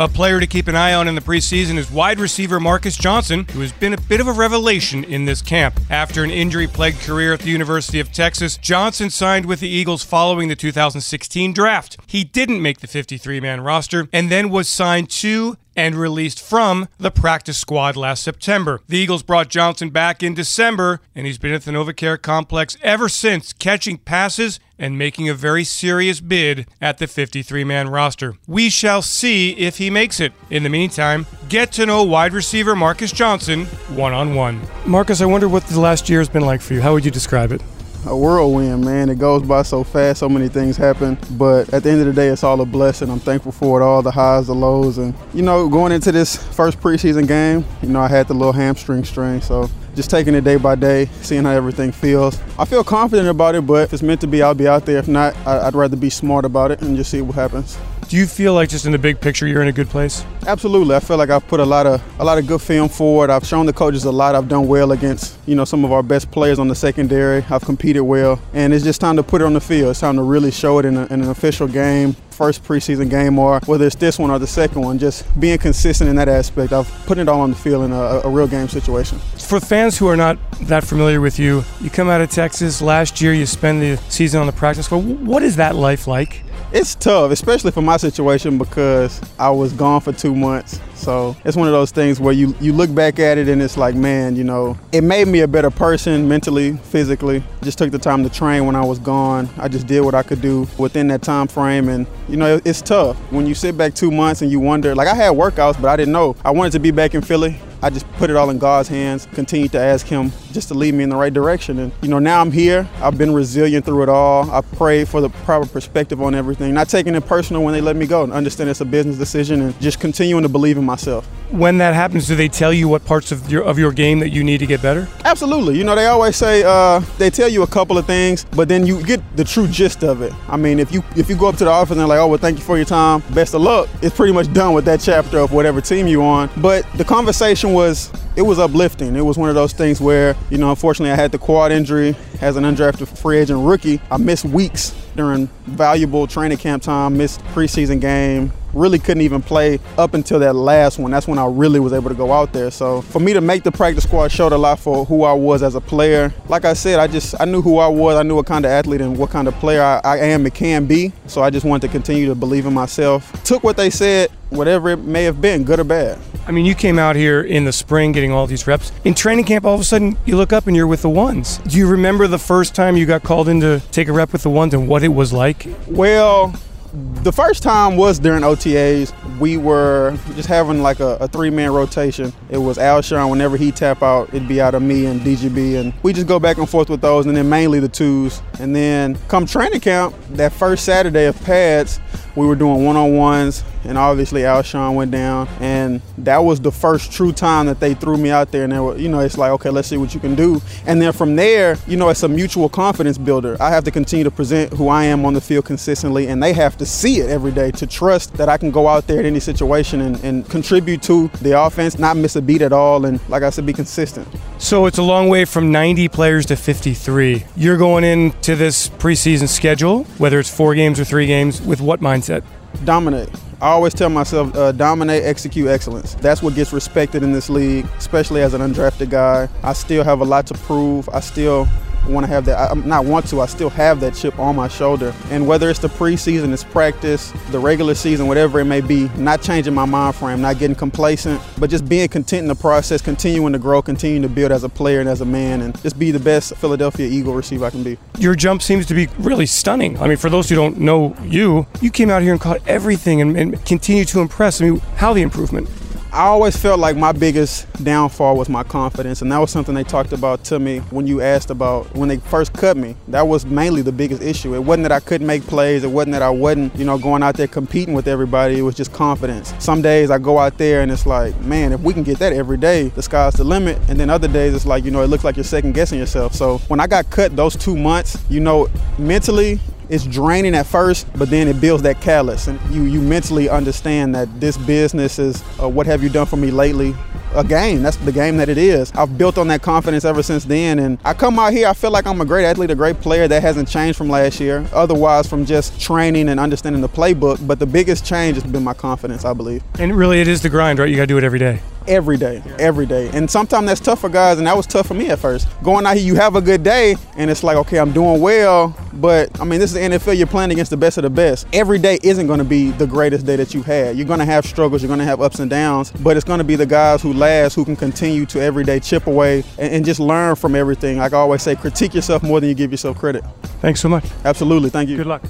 A 0.00 0.06
player 0.06 0.38
to 0.38 0.46
keep 0.46 0.68
an 0.68 0.76
eye 0.76 0.94
on 0.94 1.08
in 1.08 1.16
the 1.16 1.20
preseason 1.20 1.76
is 1.76 1.90
wide 1.90 2.20
receiver 2.20 2.60
Marcus 2.60 2.96
Johnson, 2.96 3.46
who 3.50 3.62
has 3.62 3.72
been 3.72 3.92
a 3.92 4.00
bit 4.00 4.20
of 4.20 4.28
a 4.28 4.32
revelation 4.32 5.02
in 5.02 5.24
this 5.24 5.42
camp. 5.42 5.80
After 5.90 6.22
an 6.22 6.30
injury 6.30 6.68
plagued 6.68 7.00
career 7.00 7.32
at 7.32 7.40
the 7.40 7.50
University 7.50 7.98
of 7.98 8.12
Texas, 8.12 8.56
Johnson 8.56 9.10
signed 9.10 9.46
with 9.46 9.58
the 9.58 9.68
Eagles 9.68 10.04
following 10.04 10.46
the 10.48 10.54
2016 10.54 11.52
draft. 11.52 11.96
He 12.06 12.22
didn't 12.22 12.62
make 12.62 12.78
the 12.78 12.86
53 12.86 13.40
man 13.40 13.60
roster 13.60 14.06
and 14.12 14.30
then 14.30 14.50
was 14.50 14.68
signed 14.68 15.10
to 15.10 15.56
and 15.78 15.94
released 15.94 16.42
from 16.42 16.88
the 16.98 17.10
practice 17.10 17.56
squad 17.56 17.94
last 17.94 18.24
September. 18.24 18.80
The 18.88 18.98
Eagles 18.98 19.22
brought 19.22 19.48
Johnson 19.48 19.90
back 19.90 20.24
in 20.24 20.34
December, 20.34 21.00
and 21.14 21.24
he's 21.24 21.38
been 21.38 21.54
at 21.54 21.62
the 21.62 21.70
NovaCare 21.70 22.20
complex 22.20 22.76
ever 22.82 23.08
since, 23.08 23.52
catching 23.52 23.96
passes 23.96 24.58
and 24.76 24.98
making 24.98 25.28
a 25.28 25.34
very 25.34 25.62
serious 25.62 26.18
bid 26.20 26.66
at 26.80 26.98
the 26.98 27.06
53 27.06 27.62
man 27.62 27.88
roster. 27.90 28.34
We 28.48 28.70
shall 28.70 29.02
see 29.02 29.52
if 29.52 29.78
he 29.78 29.88
makes 29.88 30.18
it. 30.18 30.32
In 30.50 30.64
the 30.64 30.68
meantime, 30.68 31.26
get 31.48 31.70
to 31.72 31.86
know 31.86 32.02
wide 32.02 32.32
receiver 32.32 32.74
Marcus 32.74 33.12
Johnson 33.12 33.66
one 33.94 34.12
on 34.12 34.34
one. 34.34 34.60
Marcus, 34.84 35.20
I 35.20 35.26
wonder 35.26 35.48
what 35.48 35.64
the 35.68 35.78
last 35.78 36.08
year 36.08 36.18
has 36.18 36.28
been 36.28 36.44
like 36.44 36.60
for 36.60 36.74
you. 36.74 36.80
How 36.80 36.92
would 36.92 37.04
you 37.04 37.12
describe 37.12 37.52
it? 37.52 37.62
A 38.08 38.16
whirlwind, 38.16 38.84
man. 38.84 39.08
It 39.08 39.18
goes 39.18 39.42
by 39.42 39.62
so 39.62 39.84
fast, 39.84 40.20
so 40.20 40.28
many 40.28 40.48
things 40.48 40.76
happen. 40.76 41.18
But 41.32 41.72
at 41.72 41.82
the 41.82 41.90
end 41.90 42.00
of 42.00 42.06
the 42.06 42.12
day, 42.12 42.28
it's 42.28 42.42
all 42.42 42.60
a 42.60 42.66
blessing. 42.66 43.10
I'm 43.10 43.20
thankful 43.20 43.52
for 43.52 43.80
it 43.80 43.84
all, 43.84 44.02
the 44.02 44.10
highs, 44.10 44.46
the 44.46 44.54
lows. 44.54 44.98
And, 44.98 45.14
you 45.34 45.42
know, 45.42 45.68
going 45.68 45.92
into 45.92 46.12
this 46.12 46.36
first 46.36 46.80
preseason 46.80 47.26
game, 47.26 47.64
you 47.82 47.88
know, 47.88 48.00
I 48.00 48.08
had 48.08 48.28
the 48.28 48.34
little 48.34 48.52
hamstring 48.52 49.04
strain. 49.04 49.40
So 49.40 49.68
just 49.94 50.10
taking 50.10 50.34
it 50.34 50.44
day 50.44 50.56
by 50.56 50.74
day, 50.74 51.06
seeing 51.22 51.44
how 51.44 51.50
everything 51.50 51.92
feels. 51.92 52.38
I 52.58 52.64
feel 52.64 52.84
confident 52.84 53.28
about 53.28 53.54
it, 53.54 53.66
but 53.66 53.82
if 53.82 53.92
it's 53.92 54.02
meant 54.02 54.20
to 54.22 54.26
be, 54.26 54.42
I'll 54.42 54.54
be 54.54 54.68
out 54.68 54.86
there. 54.86 54.98
If 54.98 55.08
not, 55.08 55.36
I'd 55.46 55.74
rather 55.74 55.96
be 55.96 56.10
smart 56.10 56.44
about 56.44 56.70
it 56.70 56.80
and 56.82 56.96
just 56.96 57.10
see 57.10 57.20
what 57.20 57.34
happens. 57.34 57.76
Do 58.08 58.16
you 58.16 58.26
feel 58.26 58.54
like 58.54 58.70
just 58.70 58.86
in 58.86 58.92
the 58.92 58.98
big 58.98 59.20
picture 59.20 59.46
you're 59.46 59.60
in 59.60 59.68
a 59.68 59.72
good 59.72 59.90
place? 59.90 60.24
Absolutely. 60.46 60.94
I 60.94 61.00
feel 61.00 61.18
like 61.18 61.28
I've 61.28 61.46
put 61.46 61.60
a 61.60 61.64
lot 61.66 61.86
of 61.86 62.02
a 62.18 62.24
lot 62.24 62.38
of 62.38 62.46
good 62.46 62.62
film 62.62 62.88
forward. 62.88 63.28
I've 63.28 63.46
shown 63.46 63.66
the 63.66 63.72
coaches 63.74 64.04
a 64.04 64.10
lot. 64.10 64.34
I've 64.34 64.48
done 64.48 64.66
well 64.66 64.92
against, 64.92 65.36
you 65.44 65.54
know, 65.54 65.66
some 65.66 65.84
of 65.84 65.92
our 65.92 66.02
best 66.02 66.30
players 66.30 66.58
on 66.58 66.68
the 66.68 66.74
secondary. 66.74 67.44
I've 67.50 67.60
competed 67.66 68.00
well. 68.00 68.40
And 68.54 68.72
it's 68.72 68.82
just 68.82 69.02
time 69.02 69.16
to 69.16 69.22
put 69.22 69.42
it 69.42 69.44
on 69.44 69.52
the 69.52 69.60
field. 69.60 69.90
It's 69.90 70.00
time 70.00 70.16
to 70.16 70.22
really 70.22 70.50
show 70.50 70.78
it 70.78 70.86
in, 70.86 70.96
a, 70.96 71.04
in 71.06 71.20
an 71.20 71.28
official 71.28 71.68
game 71.68 72.16
first 72.30 72.62
preseason 72.62 73.10
game 73.10 73.36
or 73.36 73.60
whether 73.66 73.84
it's 73.84 73.96
this 73.96 74.16
one 74.16 74.30
or 74.30 74.38
the 74.38 74.46
second 74.46 74.80
one, 74.80 74.96
just 74.96 75.26
being 75.40 75.58
consistent 75.58 76.08
in 76.08 76.16
that 76.16 76.28
aspect. 76.28 76.72
I've 76.72 76.88
put 77.04 77.18
it 77.18 77.28
all 77.28 77.40
on 77.40 77.50
the 77.50 77.56
field 77.56 77.84
in 77.84 77.92
a, 77.92 78.22
a, 78.24 78.30
real 78.30 78.46
game 78.46 78.68
situation. 78.68 79.18
For 79.36 79.58
fans 79.58 79.98
who 79.98 80.06
are 80.06 80.16
not 80.16 80.38
that 80.62 80.84
familiar 80.84 81.20
with 81.20 81.40
you, 81.40 81.64
you 81.80 81.90
come 81.90 82.08
out 82.08 82.20
of 82.20 82.30
Texas 82.30 82.80
last 82.80 83.20
year, 83.20 83.34
you 83.34 83.44
spend 83.44 83.82
the 83.82 83.96
season 84.08 84.40
on 84.40 84.46
the 84.46 84.52
practice 84.52 84.86
squad. 84.86 85.04
What 85.04 85.42
is 85.42 85.56
that 85.56 85.74
life 85.74 86.06
like? 86.06 86.44
It's 86.70 86.94
tough, 86.94 87.30
especially 87.30 87.70
for 87.70 87.80
my 87.80 87.96
situation 87.96 88.58
because 88.58 89.22
I 89.38 89.48
was 89.48 89.72
gone 89.72 90.02
for 90.02 90.12
two 90.12 90.34
months. 90.34 90.78
So 90.98 91.36
it's 91.44 91.56
one 91.56 91.68
of 91.68 91.72
those 91.72 91.90
things 91.90 92.20
where 92.20 92.32
you, 92.32 92.54
you 92.60 92.72
look 92.72 92.92
back 92.94 93.18
at 93.18 93.38
it 93.38 93.48
and 93.48 93.62
it's 93.62 93.76
like, 93.76 93.94
man, 93.94 94.36
you 94.36 94.44
know, 94.44 94.76
it 94.92 95.02
made 95.02 95.28
me 95.28 95.40
a 95.40 95.48
better 95.48 95.70
person 95.70 96.28
mentally, 96.28 96.76
physically. 96.76 97.42
Just 97.62 97.78
took 97.78 97.90
the 97.90 97.98
time 97.98 98.22
to 98.24 98.30
train 98.30 98.66
when 98.66 98.76
I 98.76 98.84
was 98.84 98.98
gone. 98.98 99.48
I 99.58 99.68
just 99.68 99.86
did 99.86 100.00
what 100.02 100.14
I 100.14 100.22
could 100.22 100.42
do 100.42 100.66
within 100.76 101.08
that 101.08 101.22
time 101.22 101.46
frame. 101.46 101.88
And, 101.88 102.06
you 102.28 102.36
know, 102.36 102.60
it's 102.64 102.82
tough 102.82 103.16
when 103.30 103.46
you 103.46 103.54
sit 103.54 103.78
back 103.78 103.94
two 103.94 104.10
months 104.10 104.42
and 104.42 104.50
you 104.50 104.60
wonder, 104.60 104.94
like 104.94 105.08
I 105.08 105.14
had 105.14 105.32
workouts, 105.32 105.80
but 105.80 105.88
I 105.88 105.96
didn't 105.96 106.12
know. 106.12 106.36
I 106.44 106.50
wanted 106.50 106.72
to 106.72 106.80
be 106.80 106.90
back 106.90 107.14
in 107.14 107.22
Philly. 107.22 107.58
I 107.80 107.90
just 107.90 108.10
put 108.14 108.28
it 108.28 108.34
all 108.34 108.50
in 108.50 108.58
God's 108.58 108.88
hands, 108.88 109.26
continued 109.34 109.70
to 109.72 109.80
ask 109.80 110.04
Him 110.04 110.32
just 110.52 110.66
to 110.68 110.74
lead 110.74 110.94
me 110.94 111.04
in 111.04 111.10
the 111.10 111.16
right 111.16 111.32
direction. 111.32 111.78
And, 111.78 111.92
you 112.02 112.08
know, 112.08 112.18
now 112.18 112.40
I'm 112.40 112.50
here. 112.50 112.88
I've 113.00 113.16
been 113.16 113.32
resilient 113.32 113.84
through 113.84 114.02
it 114.02 114.08
all. 114.08 114.50
I 114.50 114.62
prayed 114.62 115.08
for 115.08 115.20
the 115.20 115.28
proper 115.28 115.66
perspective 115.66 116.20
on 116.20 116.34
everything, 116.34 116.74
not 116.74 116.88
taking 116.88 117.14
it 117.14 117.24
personal 117.26 117.62
when 117.62 117.74
they 117.74 117.80
let 117.80 117.94
me 117.94 118.06
go 118.06 118.24
and 118.24 118.32
understand 118.32 118.68
it's 118.68 118.80
a 118.80 118.84
business 118.84 119.16
decision 119.16 119.60
and 119.60 119.80
just 119.80 120.00
continuing 120.00 120.42
to 120.42 120.48
believe 120.48 120.76
in 120.76 120.84
myself. 120.88 121.26
When 121.50 121.78
that 121.78 121.94
happens, 121.94 122.26
do 122.26 122.36
they 122.36 122.48
tell 122.48 122.74
you 122.74 122.88
what 122.88 123.06
parts 123.06 123.32
of 123.32 123.50
your, 123.50 123.62
of 123.62 123.78
your 123.78 123.90
game 123.90 124.18
that 124.18 124.30
you 124.30 124.44
need 124.44 124.58
to 124.58 124.66
get 124.66 124.82
better? 124.82 125.08
Absolutely. 125.24 125.78
You 125.78 125.84
know, 125.84 125.94
they 125.94 126.06
always 126.06 126.36
say, 126.36 126.62
uh, 126.62 127.00
they 127.16 127.30
tell 127.30 127.48
you 127.48 127.62
a 127.62 127.66
couple 127.66 127.96
of 127.96 128.04
things, 128.04 128.44
but 128.44 128.68
then 128.68 128.86
you 128.86 129.02
get 129.02 129.22
the 129.34 129.44
true 129.44 129.66
gist 129.66 130.04
of 130.04 130.20
it. 130.20 130.32
I 130.46 130.58
mean, 130.58 130.78
if 130.78 130.92
you 130.92 131.02
if 131.16 131.30
you 131.30 131.36
go 131.36 131.46
up 131.48 131.56
to 131.56 131.64
the 131.64 131.70
office 131.70 131.92
and 131.92 132.00
they're 132.00 132.06
like, 132.06 132.18
oh, 132.18 132.28
well, 132.28 132.38
thank 132.38 132.58
you 132.58 132.64
for 132.64 132.76
your 132.76 132.84
time, 132.84 133.22
best 133.32 133.54
of 133.54 133.62
luck, 133.62 133.88
it's 134.02 134.14
pretty 134.14 134.32
much 134.32 134.52
done 134.52 134.74
with 134.74 134.84
that 134.84 135.00
chapter 135.00 135.38
of 135.38 135.52
whatever 135.52 135.80
team 135.80 136.06
you're 136.06 136.22
on. 136.22 136.50
But 136.58 136.84
the 136.96 137.04
conversation 137.04 137.72
was 137.72 138.10
it 138.36 138.42
was 138.42 138.58
uplifting. 138.58 139.16
It 139.16 139.24
was 139.24 139.38
one 139.38 139.48
of 139.48 139.54
those 139.54 139.72
things 139.72 140.00
where, 140.02 140.36
you 140.50 140.58
know, 140.58 140.70
unfortunately 140.70 141.12
I 141.12 141.16
had 141.16 141.32
the 141.32 141.38
quad 141.38 141.72
injury 141.72 142.14
as 142.40 142.56
an 142.56 142.64
undrafted 142.64 143.08
free 143.16 143.38
agent 143.38 143.66
rookie. 143.66 144.00
I 144.10 144.18
missed 144.18 144.44
weeks 144.44 144.94
during 145.16 145.48
valuable 145.66 146.26
training 146.26 146.58
camp 146.58 146.82
time, 146.82 147.16
missed 147.16 147.40
preseason 147.46 148.00
game, 148.00 148.52
really 148.72 148.98
couldn't 148.98 149.22
even 149.22 149.42
play 149.42 149.80
up 149.96 150.14
until 150.14 150.38
that 150.40 150.54
last 150.54 150.98
one. 150.98 151.10
That's 151.10 151.26
when 151.26 151.38
I 151.38 151.46
really 151.46 151.80
was 151.80 151.92
able 151.92 152.08
to 152.08 152.14
go 152.14 152.32
out 152.32 152.52
there. 152.52 152.70
So 152.70 153.00
for 153.02 153.20
me 153.20 153.32
to 153.32 153.40
make 153.40 153.62
the 153.62 153.72
practice 153.72 154.04
squad 154.04 154.28
showed 154.28 154.52
a 154.52 154.58
lot 154.58 154.78
for 154.78 155.04
who 155.04 155.24
I 155.24 155.32
was 155.32 155.62
as 155.62 155.74
a 155.74 155.80
player. 155.80 156.32
Like 156.48 156.64
I 156.64 156.72
said, 156.72 156.98
I 156.98 157.06
just 157.06 157.34
I 157.40 157.44
knew 157.44 157.62
who 157.62 157.78
I 157.78 157.88
was. 157.88 158.16
I 158.16 158.22
knew 158.22 158.36
what 158.36 158.46
kind 158.46 158.64
of 158.64 158.70
athlete 158.70 159.00
and 159.00 159.16
what 159.16 159.30
kind 159.30 159.48
of 159.48 159.54
player 159.54 159.82
I, 159.82 160.00
I 160.04 160.16
am 160.18 160.44
and 160.44 160.54
can 160.54 160.86
be. 160.86 161.12
So 161.26 161.42
I 161.42 161.50
just 161.50 161.64
wanted 161.64 161.86
to 161.88 161.92
continue 161.92 162.26
to 162.26 162.34
believe 162.34 162.66
in 162.66 162.74
myself. 162.74 163.42
Took 163.44 163.64
what 163.64 163.76
they 163.76 163.90
said, 163.90 164.30
whatever 164.50 164.90
it 164.90 164.98
may 164.98 165.24
have 165.24 165.40
been, 165.40 165.64
good 165.64 165.80
or 165.80 165.84
bad. 165.84 166.18
I 166.46 166.50
mean, 166.50 166.64
you 166.64 166.74
came 166.74 166.98
out 166.98 167.14
here 167.14 167.42
in 167.42 167.66
the 167.66 167.72
spring 167.72 168.12
getting 168.12 168.32
all 168.32 168.46
these 168.46 168.66
reps. 168.66 168.90
In 169.04 169.12
training 169.12 169.44
camp, 169.44 169.66
all 169.66 169.74
of 169.74 169.80
a 169.82 169.84
sudden, 169.84 170.16
you 170.24 170.36
look 170.36 170.52
up 170.52 170.66
and 170.66 170.74
you're 170.74 170.86
with 170.86 171.02
the 171.02 171.10
ones. 171.10 171.58
Do 171.58 171.76
you 171.76 171.86
remember 171.86 172.26
the 172.26 172.38
first 172.38 172.74
time 172.74 172.96
you 172.96 173.04
got 173.04 173.22
called 173.22 173.50
in 173.50 173.60
to 173.60 173.82
take 173.92 174.08
a 174.08 174.12
rep 174.12 174.32
with 174.32 174.44
the 174.44 174.50
ones 174.50 174.72
and 174.72 174.88
what 174.88 175.02
it 175.02 175.08
was 175.08 175.30
like? 175.30 175.66
Well, 175.86 176.54
the 176.92 177.32
first 177.32 177.62
time 177.62 177.96
was 177.96 178.18
during 178.18 178.42
OTAs. 178.42 179.12
We 179.38 179.56
were 179.56 180.18
just 180.34 180.48
having 180.48 180.82
like 180.82 181.00
a, 181.00 181.16
a 181.16 181.28
three 181.28 181.50
man 181.50 181.72
rotation. 181.72 182.32
It 182.48 182.58
was 182.58 182.78
Alshon. 182.78 183.30
Whenever 183.30 183.56
he 183.56 183.70
tap 183.72 184.02
out, 184.02 184.28
it'd 184.30 184.48
be 184.48 184.60
out 184.60 184.74
of 184.74 184.82
me 184.82 185.06
and 185.06 185.20
DGB. 185.20 185.80
And 185.80 185.92
we 186.02 186.12
just 186.12 186.26
go 186.26 186.38
back 186.38 186.58
and 186.58 186.68
forth 186.68 186.88
with 186.88 187.00
those, 187.00 187.26
and 187.26 187.36
then 187.36 187.48
mainly 187.48 187.80
the 187.80 187.88
twos. 187.88 188.40
And 188.58 188.74
then 188.74 189.18
come 189.28 189.46
training 189.46 189.80
camp, 189.80 190.14
that 190.30 190.52
first 190.52 190.84
Saturday 190.84 191.26
of 191.26 191.40
pads, 191.42 192.00
we 192.38 192.46
were 192.46 192.54
doing 192.54 192.84
one 192.84 192.96
on 192.96 193.16
ones, 193.16 193.64
and 193.84 193.98
obviously 193.98 194.42
Alshon 194.42 194.94
went 194.94 195.10
down, 195.10 195.48
and 195.60 196.00
that 196.18 196.38
was 196.38 196.60
the 196.60 196.70
first 196.70 197.10
true 197.12 197.32
time 197.32 197.66
that 197.66 197.80
they 197.80 197.94
threw 197.94 198.16
me 198.16 198.30
out 198.30 198.52
there. 198.52 198.64
And 198.64 198.72
they 198.72 198.78
were, 198.78 198.96
you 198.96 199.08
know, 199.08 199.20
it's 199.20 199.36
like, 199.36 199.50
okay, 199.52 199.70
let's 199.70 199.88
see 199.88 199.96
what 199.96 200.14
you 200.14 200.20
can 200.20 200.34
do. 200.34 200.62
And 200.86 201.02
then 201.02 201.12
from 201.12 201.36
there, 201.36 201.76
you 201.86 201.96
know, 201.96 202.08
it's 202.08 202.22
a 202.22 202.28
mutual 202.28 202.68
confidence 202.68 203.18
builder. 203.18 203.56
I 203.60 203.70
have 203.70 203.84
to 203.84 203.90
continue 203.90 204.24
to 204.24 204.30
present 204.30 204.72
who 204.72 204.88
I 204.88 205.04
am 205.04 205.26
on 205.26 205.34
the 205.34 205.40
field 205.40 205.64
consistently, 205.64 206.28
and 206.28 206.42
they 206.42 206.52
have 206.52 206.76
to 206.78 206.86
see 206.86 207.20
it 207.20 207.28
every 207.28 207.52
day 207.52 207.70
to 207.72 207.86
trust 207.86 208.34
that 208.34 208.48
I 208.48 208.56
can 208.56 208.70
go 208.70 208.86
out 208.86 209.06
there 209.06 209.20
in 209.20 209.26
any 209.26 209.40
situation 209.40 210.00
and, 210.00 210.22
and 210.24 210.48
contribute 210.48 211.02
to 211.02 211.28
the 211.42 211.60
offense, 211.60 211.98
not 211.98 212.16
miss 212.16 212.36
a 212.36 212.42
beat 212.42 212.62
at 212.62 212.72
all, 212.72 213.04
and 213.04 213.20
like 213.28 213.42
I 213.42 213.50
said, 213.50 213.66
be 213.66 213.72
consistent. 213.72 214.28
So 214.60 214.86
it's 214.86 214.98
a 214.98 215.02
long 215.02 215.28
way 215.28 215.44
from 215.44 215.70
90 215.70 216.08
players 216.08 216.46
to 216.46 216.56
53. 216.56 217.44
You're 217.56 217.76
going 217.76 218.02
into 218.02 218.56
this 218.56 218.88
preseason 218.88 219.48
schedule, 219.48 220.02
whether 220.18 220.40
it's 220.40 220.54
four 220.54 220.74
games 220.74 220.98
or 220.98 221.04
three 221.04 221.26
games, 221.26 221.62
with 221.62 221.80
what 221.80 222.00
mindset? 222.00 222.42
Dominate. 222.84 223.28
I 223.60 223.68
always 223.68 223.94
tell 223.94 224.08
myself, 224.08 224.54
uh, 224.56 224.72
dominate, 224.72 225.22
execute, 225.22 225.68
excellence. 225.68 226.14
That's 226.14 226.42
what 226.42 226.56
gets 226.56 226.72
respected 226.72 227.22
in 227.22 227.32
this 227.32 227.48
league, 227.48 227.86
especially 227.98 228.42
as 228.42 228.52
an 228.52 228.60
undrafted 228.60 229.10
guy. 229.10 229.48
I 229.62 229.72
still 229.74 230.02
have 230.02 230.20
a 230.20 230.24
lot 230.24 230.48
to 230.48 230.54
prove. 230.54 231.08
I 231.10 231.20
still 231.20 231.68
want 232.08 232.26
to 232.26 232.32
have 232.32 232.44
that. 232.46 232.70
I'm 232.70 232.86
not 232.86 233.04
want 233.04 233.28
to. 233.28 233.40
I 233.40 233.46
still 233.46 233.70
have 233.70 234.00
that 234.00 234.14
chip 234.14 234.38
on 234.38 234.56
my 234.56 234.68
shoulder. 234.68 235.14
And 235.30 235.46
whether 235.46 235.70
it's 235.70 235.78
the 235.78 235.88
preseason, 235.88 236.52
it's 236.52 236.64
practice, 236.64 237.32
the 237.50 237.58
regular 237.58 237.94
season, 237.94 238.26
whatever 238.26 238.60
it 238.60 238.64
may 238.64 238.80
be, 238.80 239.08
not 239.16 239.42
changing 239.42 239.74
my 239.74 239.84
mind 239.84 240.16
frame, 240.16 240.40
not 240.40 240.58
getting 240.58 240.76
complacent, 240.76 241.40
but 241.58 241.70
just 241.70 241.88
being 241.88 242.08
content 242.08 242.42
in 242.42 242.48
the 242.48 242.54
process, 242.54 243.00
continuing 243.02 243.52
to 243.52 243.58
grow, 243.58 243.82
continuing 243.82 244.22
to 244.22 244.28
build 244.28 244.52
as 244.52 244.64
a 244.64 244.68
player 244.68 245.00
and 245.00 245.08
as 245.08 245.20
a 245.20 245.24
man, 245.24 245.62
and 245.62 245.80
just 245.82 245.98
be 245.98 246.10
the 246.10 246.20
best 246.20 246.54
Philadelphia 246.56 247.06
Eagle 247.06 247.34
receiver 247.34 247.64
I 247.64 247.70
can 247.70 247.82
be. 247.82 247.98
Your 248.18 248.34
jump 248.34 248.62
seems 248.62 248.86
to 248.86 248.94
be 248.94 249.08
really 249.18 249.46
stunning. 249.46 249.98
I 250.00 250.08
mean, 250.08 250.16
for 250.16 250.30
those 250.30 250.48
who 250.48 250.54
don't 250.54 250.78
know 250.78 251.16
you, 251.22 251.66
you 251.80 251.90
came 251.90 252.10
out 252.10 252.22
here 252.22 252.32
and 252.32 252.40
caught 252.40 252.66
everything 252.66 253.20
and, 253.20 253.36
and 253.36 253.64
continue 253.64 254.04
to 254.06 254.20
impress. 254.20 254.60
I 254.60 254.70
mean, 254.70 254.78
how 254.96 255.12
the 255.12 255.22
improvement? 255.22 255.68
I 256.10 256.22
always 256.22 256.56
felt 256.56 256.80
like 256.80 256.96
my 256.96 257.12
biggest 257.12 257.66
downfall 257.84 258.36
was 258.36 258.48
my 258.48 258.62
confidence, 258.62 259.20
and 259.20 259.30
that 259.30 259.38
was 259.38 259.50
something 259.50 259.74
they 259.74 259.84
talked 259.84 260.14
about 260.14 260.42
to 260.44 260.58
me 260.58 260.78
when 260.90 261.06
you 261.06 261.20
asked 261.20 261.50
about 261.50 261.94
when 261.94 262.08
they 262.08 262.16
first 262.16 262.54
cut 262.54 262.78
me. 262.78 262.96
That 263.08 263.28
was 263.28 263.44
mainly 263.44 263.82
the 263.82 263.92
biggest 263.92 264.22
issue. 264.22 264.54
It 264.54 264.60
wasn't 264.60 264.84
that 264.84 264.92
I 264.92 265.00
couldn't 265.00 265.26
make 265.26 265.46
plays, 265.46 265.84
it 265.84 265.90
wasn't 265.90 266.12
that 266.12 266.22
I 266.22 266.30
wasn't, 266.30 266.74
you 266.76 266.86
know, 266.86 266.96
going 266.96 267.22
out 267.22 267.36
there 267.36 267.46
competing 267.46 267.92
with 267.92 268.08
everybody. 268.08 268.58
It 268.58 268.62
was 268.62 268.74
just 268.74 268.90
confidence. 268.92 269.52
Some 269.58 269.82
days 269.82 270.10
I 270.10 270.16
go 270.16 270.38
out 270.38 270.56
there 270.56 270.80
and 270.80 270.90
it's 270.90 271.04
like, 271.04 271.38
man, 271.42 271.74
if 271.74 271.80
we 271.80 271.92
can 271.92 272.04
get 272.04 272.18
that 272.20 272.32
every 272.32 272.56
day, 272.56 272.88
the 272.88 273.02
sky's 273.02 273.34
the 273.34 273.44
limit. 273.44 273.78
And 273.88 274.00
then 274.00 274.08
other 274.08 274.28
days 274.28 274.54
it's 274.54 274.66
like, 274.66 274.84
you 274.84 274.90
know, 274.90 275.02
it 275.02 275.08
looks 275.08 275.24
like 275.24 275.36
you're 275.36 275.44
second 275.44 275.74
guessing 275.74 275.98
yourself. 275.98 276.32
So 276.32 276.56
when 276.68 276.80
I 276.80 276.86
got 276.86 277.10
cut 277.10 277.36
those 277.36 277.54
two 277.54 277.76
months, 277.76 278.16
you 278.30 278.40
know, 278.40 278.68
mentally 278.98 279.60
it's 279.88 280.04
draining 280.04 280.54
at 280.54 280.66
first, 280.66 281.06
but 281.18 281.30
then 281.30 281.48
it 281.48 281.60
builds 281.60 281.82
that 281.82 282.00
callus, 282.00 282.46
and 282.46 282.60
you 282.70 282.84
you 282.84 283.00
mentally 283.00 283.48
understand 283.48 284.14
that 284.14 284.40
this 284.40 284.56
business 284.58 285.18
is 285.18 285.42
uh, 285.60 285.68
what 285.68 285.86
have 285.86 286.02
you 286.02 286.08
done 286.08 286.26
for 286.26 286.36
me 286.36 286.50
lately? 286.50 286.94
A 287.34 287.44
game. 287.44 287.82
That's 287.82 287.96
the 287.96 288.12
game 288.12 288.38
that 288.38 288.48
it 288.48 288.56
is. 288.56 288.90
I've 288.92 289.18
built 289.18 289.36
on 289.36 289.48
that 289.48 289.60
confidence 289.60 290.04
ever 290.06 290.22
since 290.22 290.44
then, 290.44 290.78
and 290.78 290.98
I 291.04 291.12
come 291.12 291.38
out 291.38 291.52
here. 291.52 291.68
I 291.68 291.74
feel 291.74 291.90
like 291.90 292.06
I'm 292.06 292.20
a 292.20 292.24
great 292.24 292.46
athlete, 292.46 292.70
a 292.70 292.74
great 292.74 293.00
player 293.00 293.28
that 293.28 293.42
hasn't 293.42 293.68
changed 293.68 293.98
from 293.98 294.08
last 294.08 294.40
year. 294.40 294.66
Otherwise, 294.72 295.26
from 295.26 295.44
just 295.44 295.78
training 295.78 296.30
and 296.30 296.40
understanding 296.40 296.80
the 296.80 296.88
playbook. 296.88 297.46
But 297.46 297.58
the 297.58 297.66
biggest 297.66 298.04
change 298.06 298.36
has 298.36 298.50
been 298.50 298.64
my 298.64 298.74
confidence, 298.74 299.26
I 299.26 299.34
believe. 299.34 299.62
And 299.78 299.94
really, 299.94 300.20
it 300.20 300.28
is 300.28 300.40
the 300.40 300.48
grind, 300.48 300.78
right? 300.78 300.88
You 300.88 300.96
got 300.96 301.02
to 301.02 301.06
do 301.06 301.18
it 301.18 301.24
every 301.24 301.38
day 301.38 301.60
every 301.88 302.16
day, 302.16 302.42
every 302.58 302.86
day. 302.86 303.10
And 303.12 303.30
sometimes 303.30 303.66
that's 303.66 303.80
tough 303.80 304.00
for 304.00 304.08
guys, 304.08 304.38
and 304.38 304.46
that 304.46 304.56
was 304.56 304.66
tough 304.66 304.86
for 304.86 304.94
me 304.94 305.08
at 305.10 305.18
first. 305.18 305.48
Going 305.62 305.86
out 305.86 305.96
here, 305.96 306.06
you 306.06 306.14
have 306.14 306.36
a 306.36 306.40
good 306.40 306.62
day, 306.62 306.96
and 307.16 307.30
it's 307.30 307.42
like, 307.42 307.56
okay, 307.56 307.78
I'm 307.78 307.92
doing 307.92 308.20
well, 308.20 308.76
but 308.94 309.40
I 309.40 309.44
mean, 309.44 309.60
this 309.60 309.72
is 309.72 309.74
the 309.74 309.96
NFL. 309.96 310.16
You're 310.16 310.26
playing 310.26 310.50
against 310.50 310.70
the 310.70 310.76
best 310.76 310.98
of 310.98 311.02
the 311.02 311.10
best. 311.10 311.46
Every 311.52 311.78
day 311.78 311.98
isn't 312.02 312.26
going 312.26 312.38
to 312.38 312.44
be 312.44 312.70
the 312.70 312.86
greatest 312.86 313.26
day 313.26 313.36
that 313.36 313.54
you've 313.54 313.66
had. 313.66 313.96
You're 313.96 314.06
going 314.06 314.18
to 314.18 314.24
have 314.24 314.44
struggles. 314.44 314.82
You're 314.82 314.88
going 314.88 315.00
to 315.00 315.04
have 315.04 315.20
ups 315.20 315.40
and 315.40 315.50
downs. 315.50 315.90
But 315.90 316.16
it's 316.16 316.24
going 316.24 316.38
to 316.38 316.44
be 316.44 316.56
the 316.56 316.66
guys 316.66 317.02
who 317.02 317.12
last, 317.12 317.54
who 317.54 317.64
can 317.64 317.76
continue 317.76 318.26
to 318.26 318.40
every 318.40 318.64
day 318.64 318.80
chip 318.80 319.06
away 319.06 319.44
and, 319.58 319.72
and 319.72 319.84
just 319.84 320.00
learn 320.00 320.36
from 320.36 320.54
everything. 320.54 320.98
Like 320.98 321.12
I 321.12 321.18
always 321.18 321.42
say, 321.42 321.56
critique 321.56 321.94
yourself 321.94 322.22
more 322.22 322.40
than 322.40 322.48
you 322.48 322.54
give 322.54 322.70
yourself 322.70 322.98
credit. 322.98 323.24
Thanks 323.60 323.80
so 323.80 323.88
much. 323.88 324.04
Absolutely. 324.24 324.70
Thank 324.70 324.90
you. 324.90 324.96
Good 324.96 325.06
luck. 325.06 325.22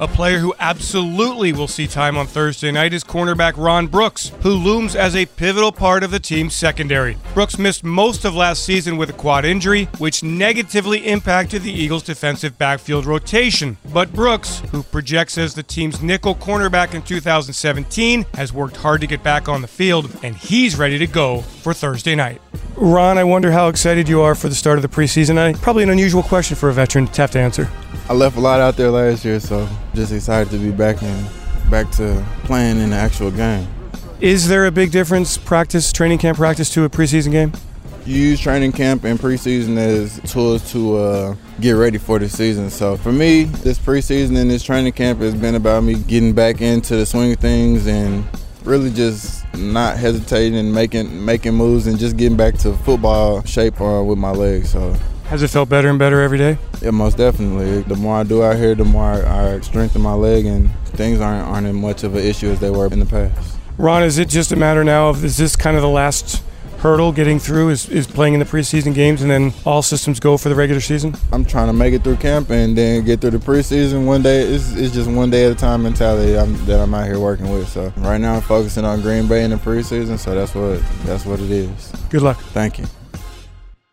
A 0.00 0.06
player 0.06 0.38
who 0.38 0.54
absolutely 0.60 1.52
will 1.52 1.66
see 1.66 1.88
time 1.88 2.16
on 2.16 2.28
Thursday 2.28 2.70
night 2.70 2.92
is 2.92 3.02
cornerback 3.02 3.54
Ron 3.56 3.88
Brooks, 3.88 4.30
who 4.42 4.50
looms 4.50 4.94
as 4.94 5.16
a 5.16 5.26
pivotal 5.26 5.72
part 5.72 6.04
of 6.04 6.12
the 6.12 6.20
team's 6.20 6.54
secondary. 6.54 7.16
Brooks 7.34 7.58
missed 7.58 7.82
most 7.82 8.24
of 8.24 8.32
last 8.32 8.62
season 8.62 8.96
with 8.96 9.10
a 9.10 9.14
quad 9.14 9.44
injury, 9.44 9.86
which 9.98 10.22
negatively 10.22 11.04
impacted 11.04 11.62
the 11.62 11.72
Eagles' 11.72 12.04
defensive 12.04 12.56
backfield 12.58 13.06
rotation. 13.06 13.76
But 13.92 14.12
Brooks, 14.12 14.62
who 14.70 14.84
projects 14.84 15.36
as 15.36 15.54
the 15.54 15.64
team's 15.64 16.00
nickel 16.00 16.36
cornerback 16.36 16.94
in 16.94 17.02
2017, 17.02 18.24
has 18.34 18.52
worked 18.52 18.76
hard 18.76 19.00
to 19.00 19.08
get 19.08 19.24
back 19.24 19.48
on 19.48 19.62
the 19.62 19.68
field, 19.68 20.16
and 20.22 20.36
he's 20.36 20.78
ready 20.78 20.98
to 20.98 21.08
go 21.08 21.40
for 21.40 21.74
Thursday 21.74 22.14
night. 22.14 22.40
Ron, 22.76 23.18
I 23.18 23.24
wonder 23.24 23.50
how 23.50 23.66
excited 23.66 24.08
you 24.08 24.20
are 24.20 24.36
for 24.36 24.48
the 24.48 24.54
start 24.54 24.78
of 24.78 24.82
the 24.82 24.88
preseason. 24.88 25.38
I, 25.38 25.54
probably 25.54 25.82
an 25.82 25.90
unusual 25.90 26.22
question 26.22 26.56
for 26.56 26.68
a 26.68 26.72
veteran 26.72 27.08
to 27.08 27.20
have 27.20 27.32
to 27.32 27.40
answer. 27.40 27.68
I 28.10 28.14
left 28.14 28.38
a 28.38 28.40
lot 28.40 28.58
out 28.60 28.76
there 28.76 28.90
last 28.90 29.22
year, 29.22 29.38
so 29.38 29.68
just 29.94 30.12
excited 30.12 30.50
to 30.52 30.56
be 30.56 30.70
back 30.70 31.02
and 31.02 31.28
back 31.70 31.90
to 31.92 32.24
playing 32.44 32.80
in 32.80 32.88
the 32.88 32.96
actual 32.96 33.30
game. 33.30 33.68
Is 34.18 34.48
there 34.48 34.64
a 34.64 34.70
big 34.70 34.90
difference, 34.90 35.36
practice, 35.36 35.92
training 35.92 36.16
camp 36.16 36.38
practice, 36.38 36.70
to 36.70 36.84
a 36.84 36.88
preseason 36.88 37.32
game? 37.32 37.52
You 38.06 38.16
use 38.16 38.40
training 38.40 38.72
camp 38.72 39.04
and 39.04 39.18
preseason 39.18 39.76
as 39.76 40.18
tools 40.32 40.72
to 40.72 40.96
uh, 40.96 41.36
get 41.60 41.72
ready 41.72 41.98
for 41.98 42.18
the 42.18 42.30
season. 42.30 42.70
So 42.70 42.96
for 42.96 43.12
me, 43.12 43.44
this 43.44 43.78
preseason 43.78 44.38
and 44.38 44.50
this 44.50 44.62
training 44.62 44.94
camp 44.94 45.20
has 45.20 45.34
been 45.34 45.54
about 45.54 45.84
me 45.84 45.96
getting 45.96 46.32
back 46.32 46.62
into 46.62 46.96
the 46.96 47.04
swing 47.04 47.32
of 47.32 47.38
things 47.40 47.86
and 47.86 48.24
really 48.64 48.90
just 48.90 49.44
not 49.54 49.98
hesitating 49.98 50.58
and 50.58 50.72
making 50.72 51.24
making 51.24 51.52
moves 51.52 51.86
and 51.86 51.98
just 51.98 52.16
getting 52.16 52.38
back 52.38 52.54
to 52.58 52.72
football 52.78 53.42
shape 53.44 53.78
uh, 53.82 54.02
with 54.02 54.16
my 54.16 54.30
legs. 54.30 54.70
So 54.70 54.96
has 55.28 55.42
it 55.42 55.48
felt 55.48 55.68
better 55.68 55.88
and 55.88 55.98
better 55.98 56.20
every 56.20 56.38
day? 56.38 56.58
Yeah, 56.80 56.90
most 56.90 57.16
definitely. 57.16 57.82
The 57.82 57.96
more 57.96 58.16
I 58.16 58.22
do 58.22 58.42
out 58.42 58.56
here, 58.56 58.74
the 58.74 58.84
more 58.84 59.04
I, 59.04 59.54
I 59.54 59.60
strengthen 59.60 60.02
my 60.02 60.14
leg, 60.14 60.46
and 60.46 60.70
things 60.86 61.20
aren't 61.20 61.46
aren't 61.46 61.66
as 61.66 61.74
much 61.74 62.02
of 62.04 62.14
an 62.14 62.24
issue 62.24 62.48
as 62.48 62.60
they 62.60 62.70
were 62.70 62.86
in 62.86 62.98
the 62.98 63.06
past. 63.06 63.56
Ron, 63.76 64.02
is 64.02 64.18
it 64.18 64.28
just 64.28 64.50
a 64.52 64.56
matter 64.56 64.82
now 64.82 65.08
of 65.08 65.24
is 65.24 65.36
this 65.36 65.54
kind 65.54 65.76
of 65.76 65.82
the 65.82 65.88
last 65.88 66.42
hurdle 66.78 67.12
getting 67.12 67.38
through 67.38 67.70
is, 67.70 67.88
is 67.88 68.06
playing 68.06 68.34
in 68.34 68.40
the 68.40 68.46
preseason 68.46 68.94
games 68.94 69.20
and 69.20 69.30
then 69.30 69.52
all 69.64 69.82
systems 69.82 70.20
go 70.20 70.36
for 70.36 70.48
the 70.48 70.54
regular 70.54 70.80
season? 70.80 71.14
I'm 71.32 71.44
trying 71.44 71.66
to 71.66 71.72
make 71.72 71.92
it 71.92 72.04
through 72.04 72.16
camp 72.16 72.50
and 72.50 72.76
then 72.76 73.04
get 73.04 73.20
through 73.20 73.32
the 73.32 73.38
preseason 73.38 74.06
one 74.06 74.22
day. 74.22 74.42
It's, 74.42 74.72
it's 74.74 74.94
just 74.94 75.10
one 75.10 75.30
day 75.30 75.46
at 75.46 75.52
a 75.52 75.54
time 75.54 75.82
mentality 75.82 76.38
I'm, 76.38 76.64
that 76.66 76.80
I'm 76.80 76.94
out 76.94 77.06
here 77.06 77.18
working 77.18 77.50
with. 77.50 77.68
So 77.68 77.92
right 77.98 78.18
now 78.20 78.36
I'm 78.36 78.42
focusing 78.42 78.84
on 78.84 79.00
Green 79.00 79.28
Bay 79.28 79.44
in 79.44 79.50
the 79.50 79.56
preseason, 79.56 80.18
so 80.18 80.34
that's 80.34 80.54
what 80.54 80.80
that's 81.04 81.26
what 81.26 81.40
it 81.40 81.50
is. 81.50 81.92
Good 82.10 82.22
luck. 82.22 82.38
Thank 82.38 82.78
you. 82.78 82.86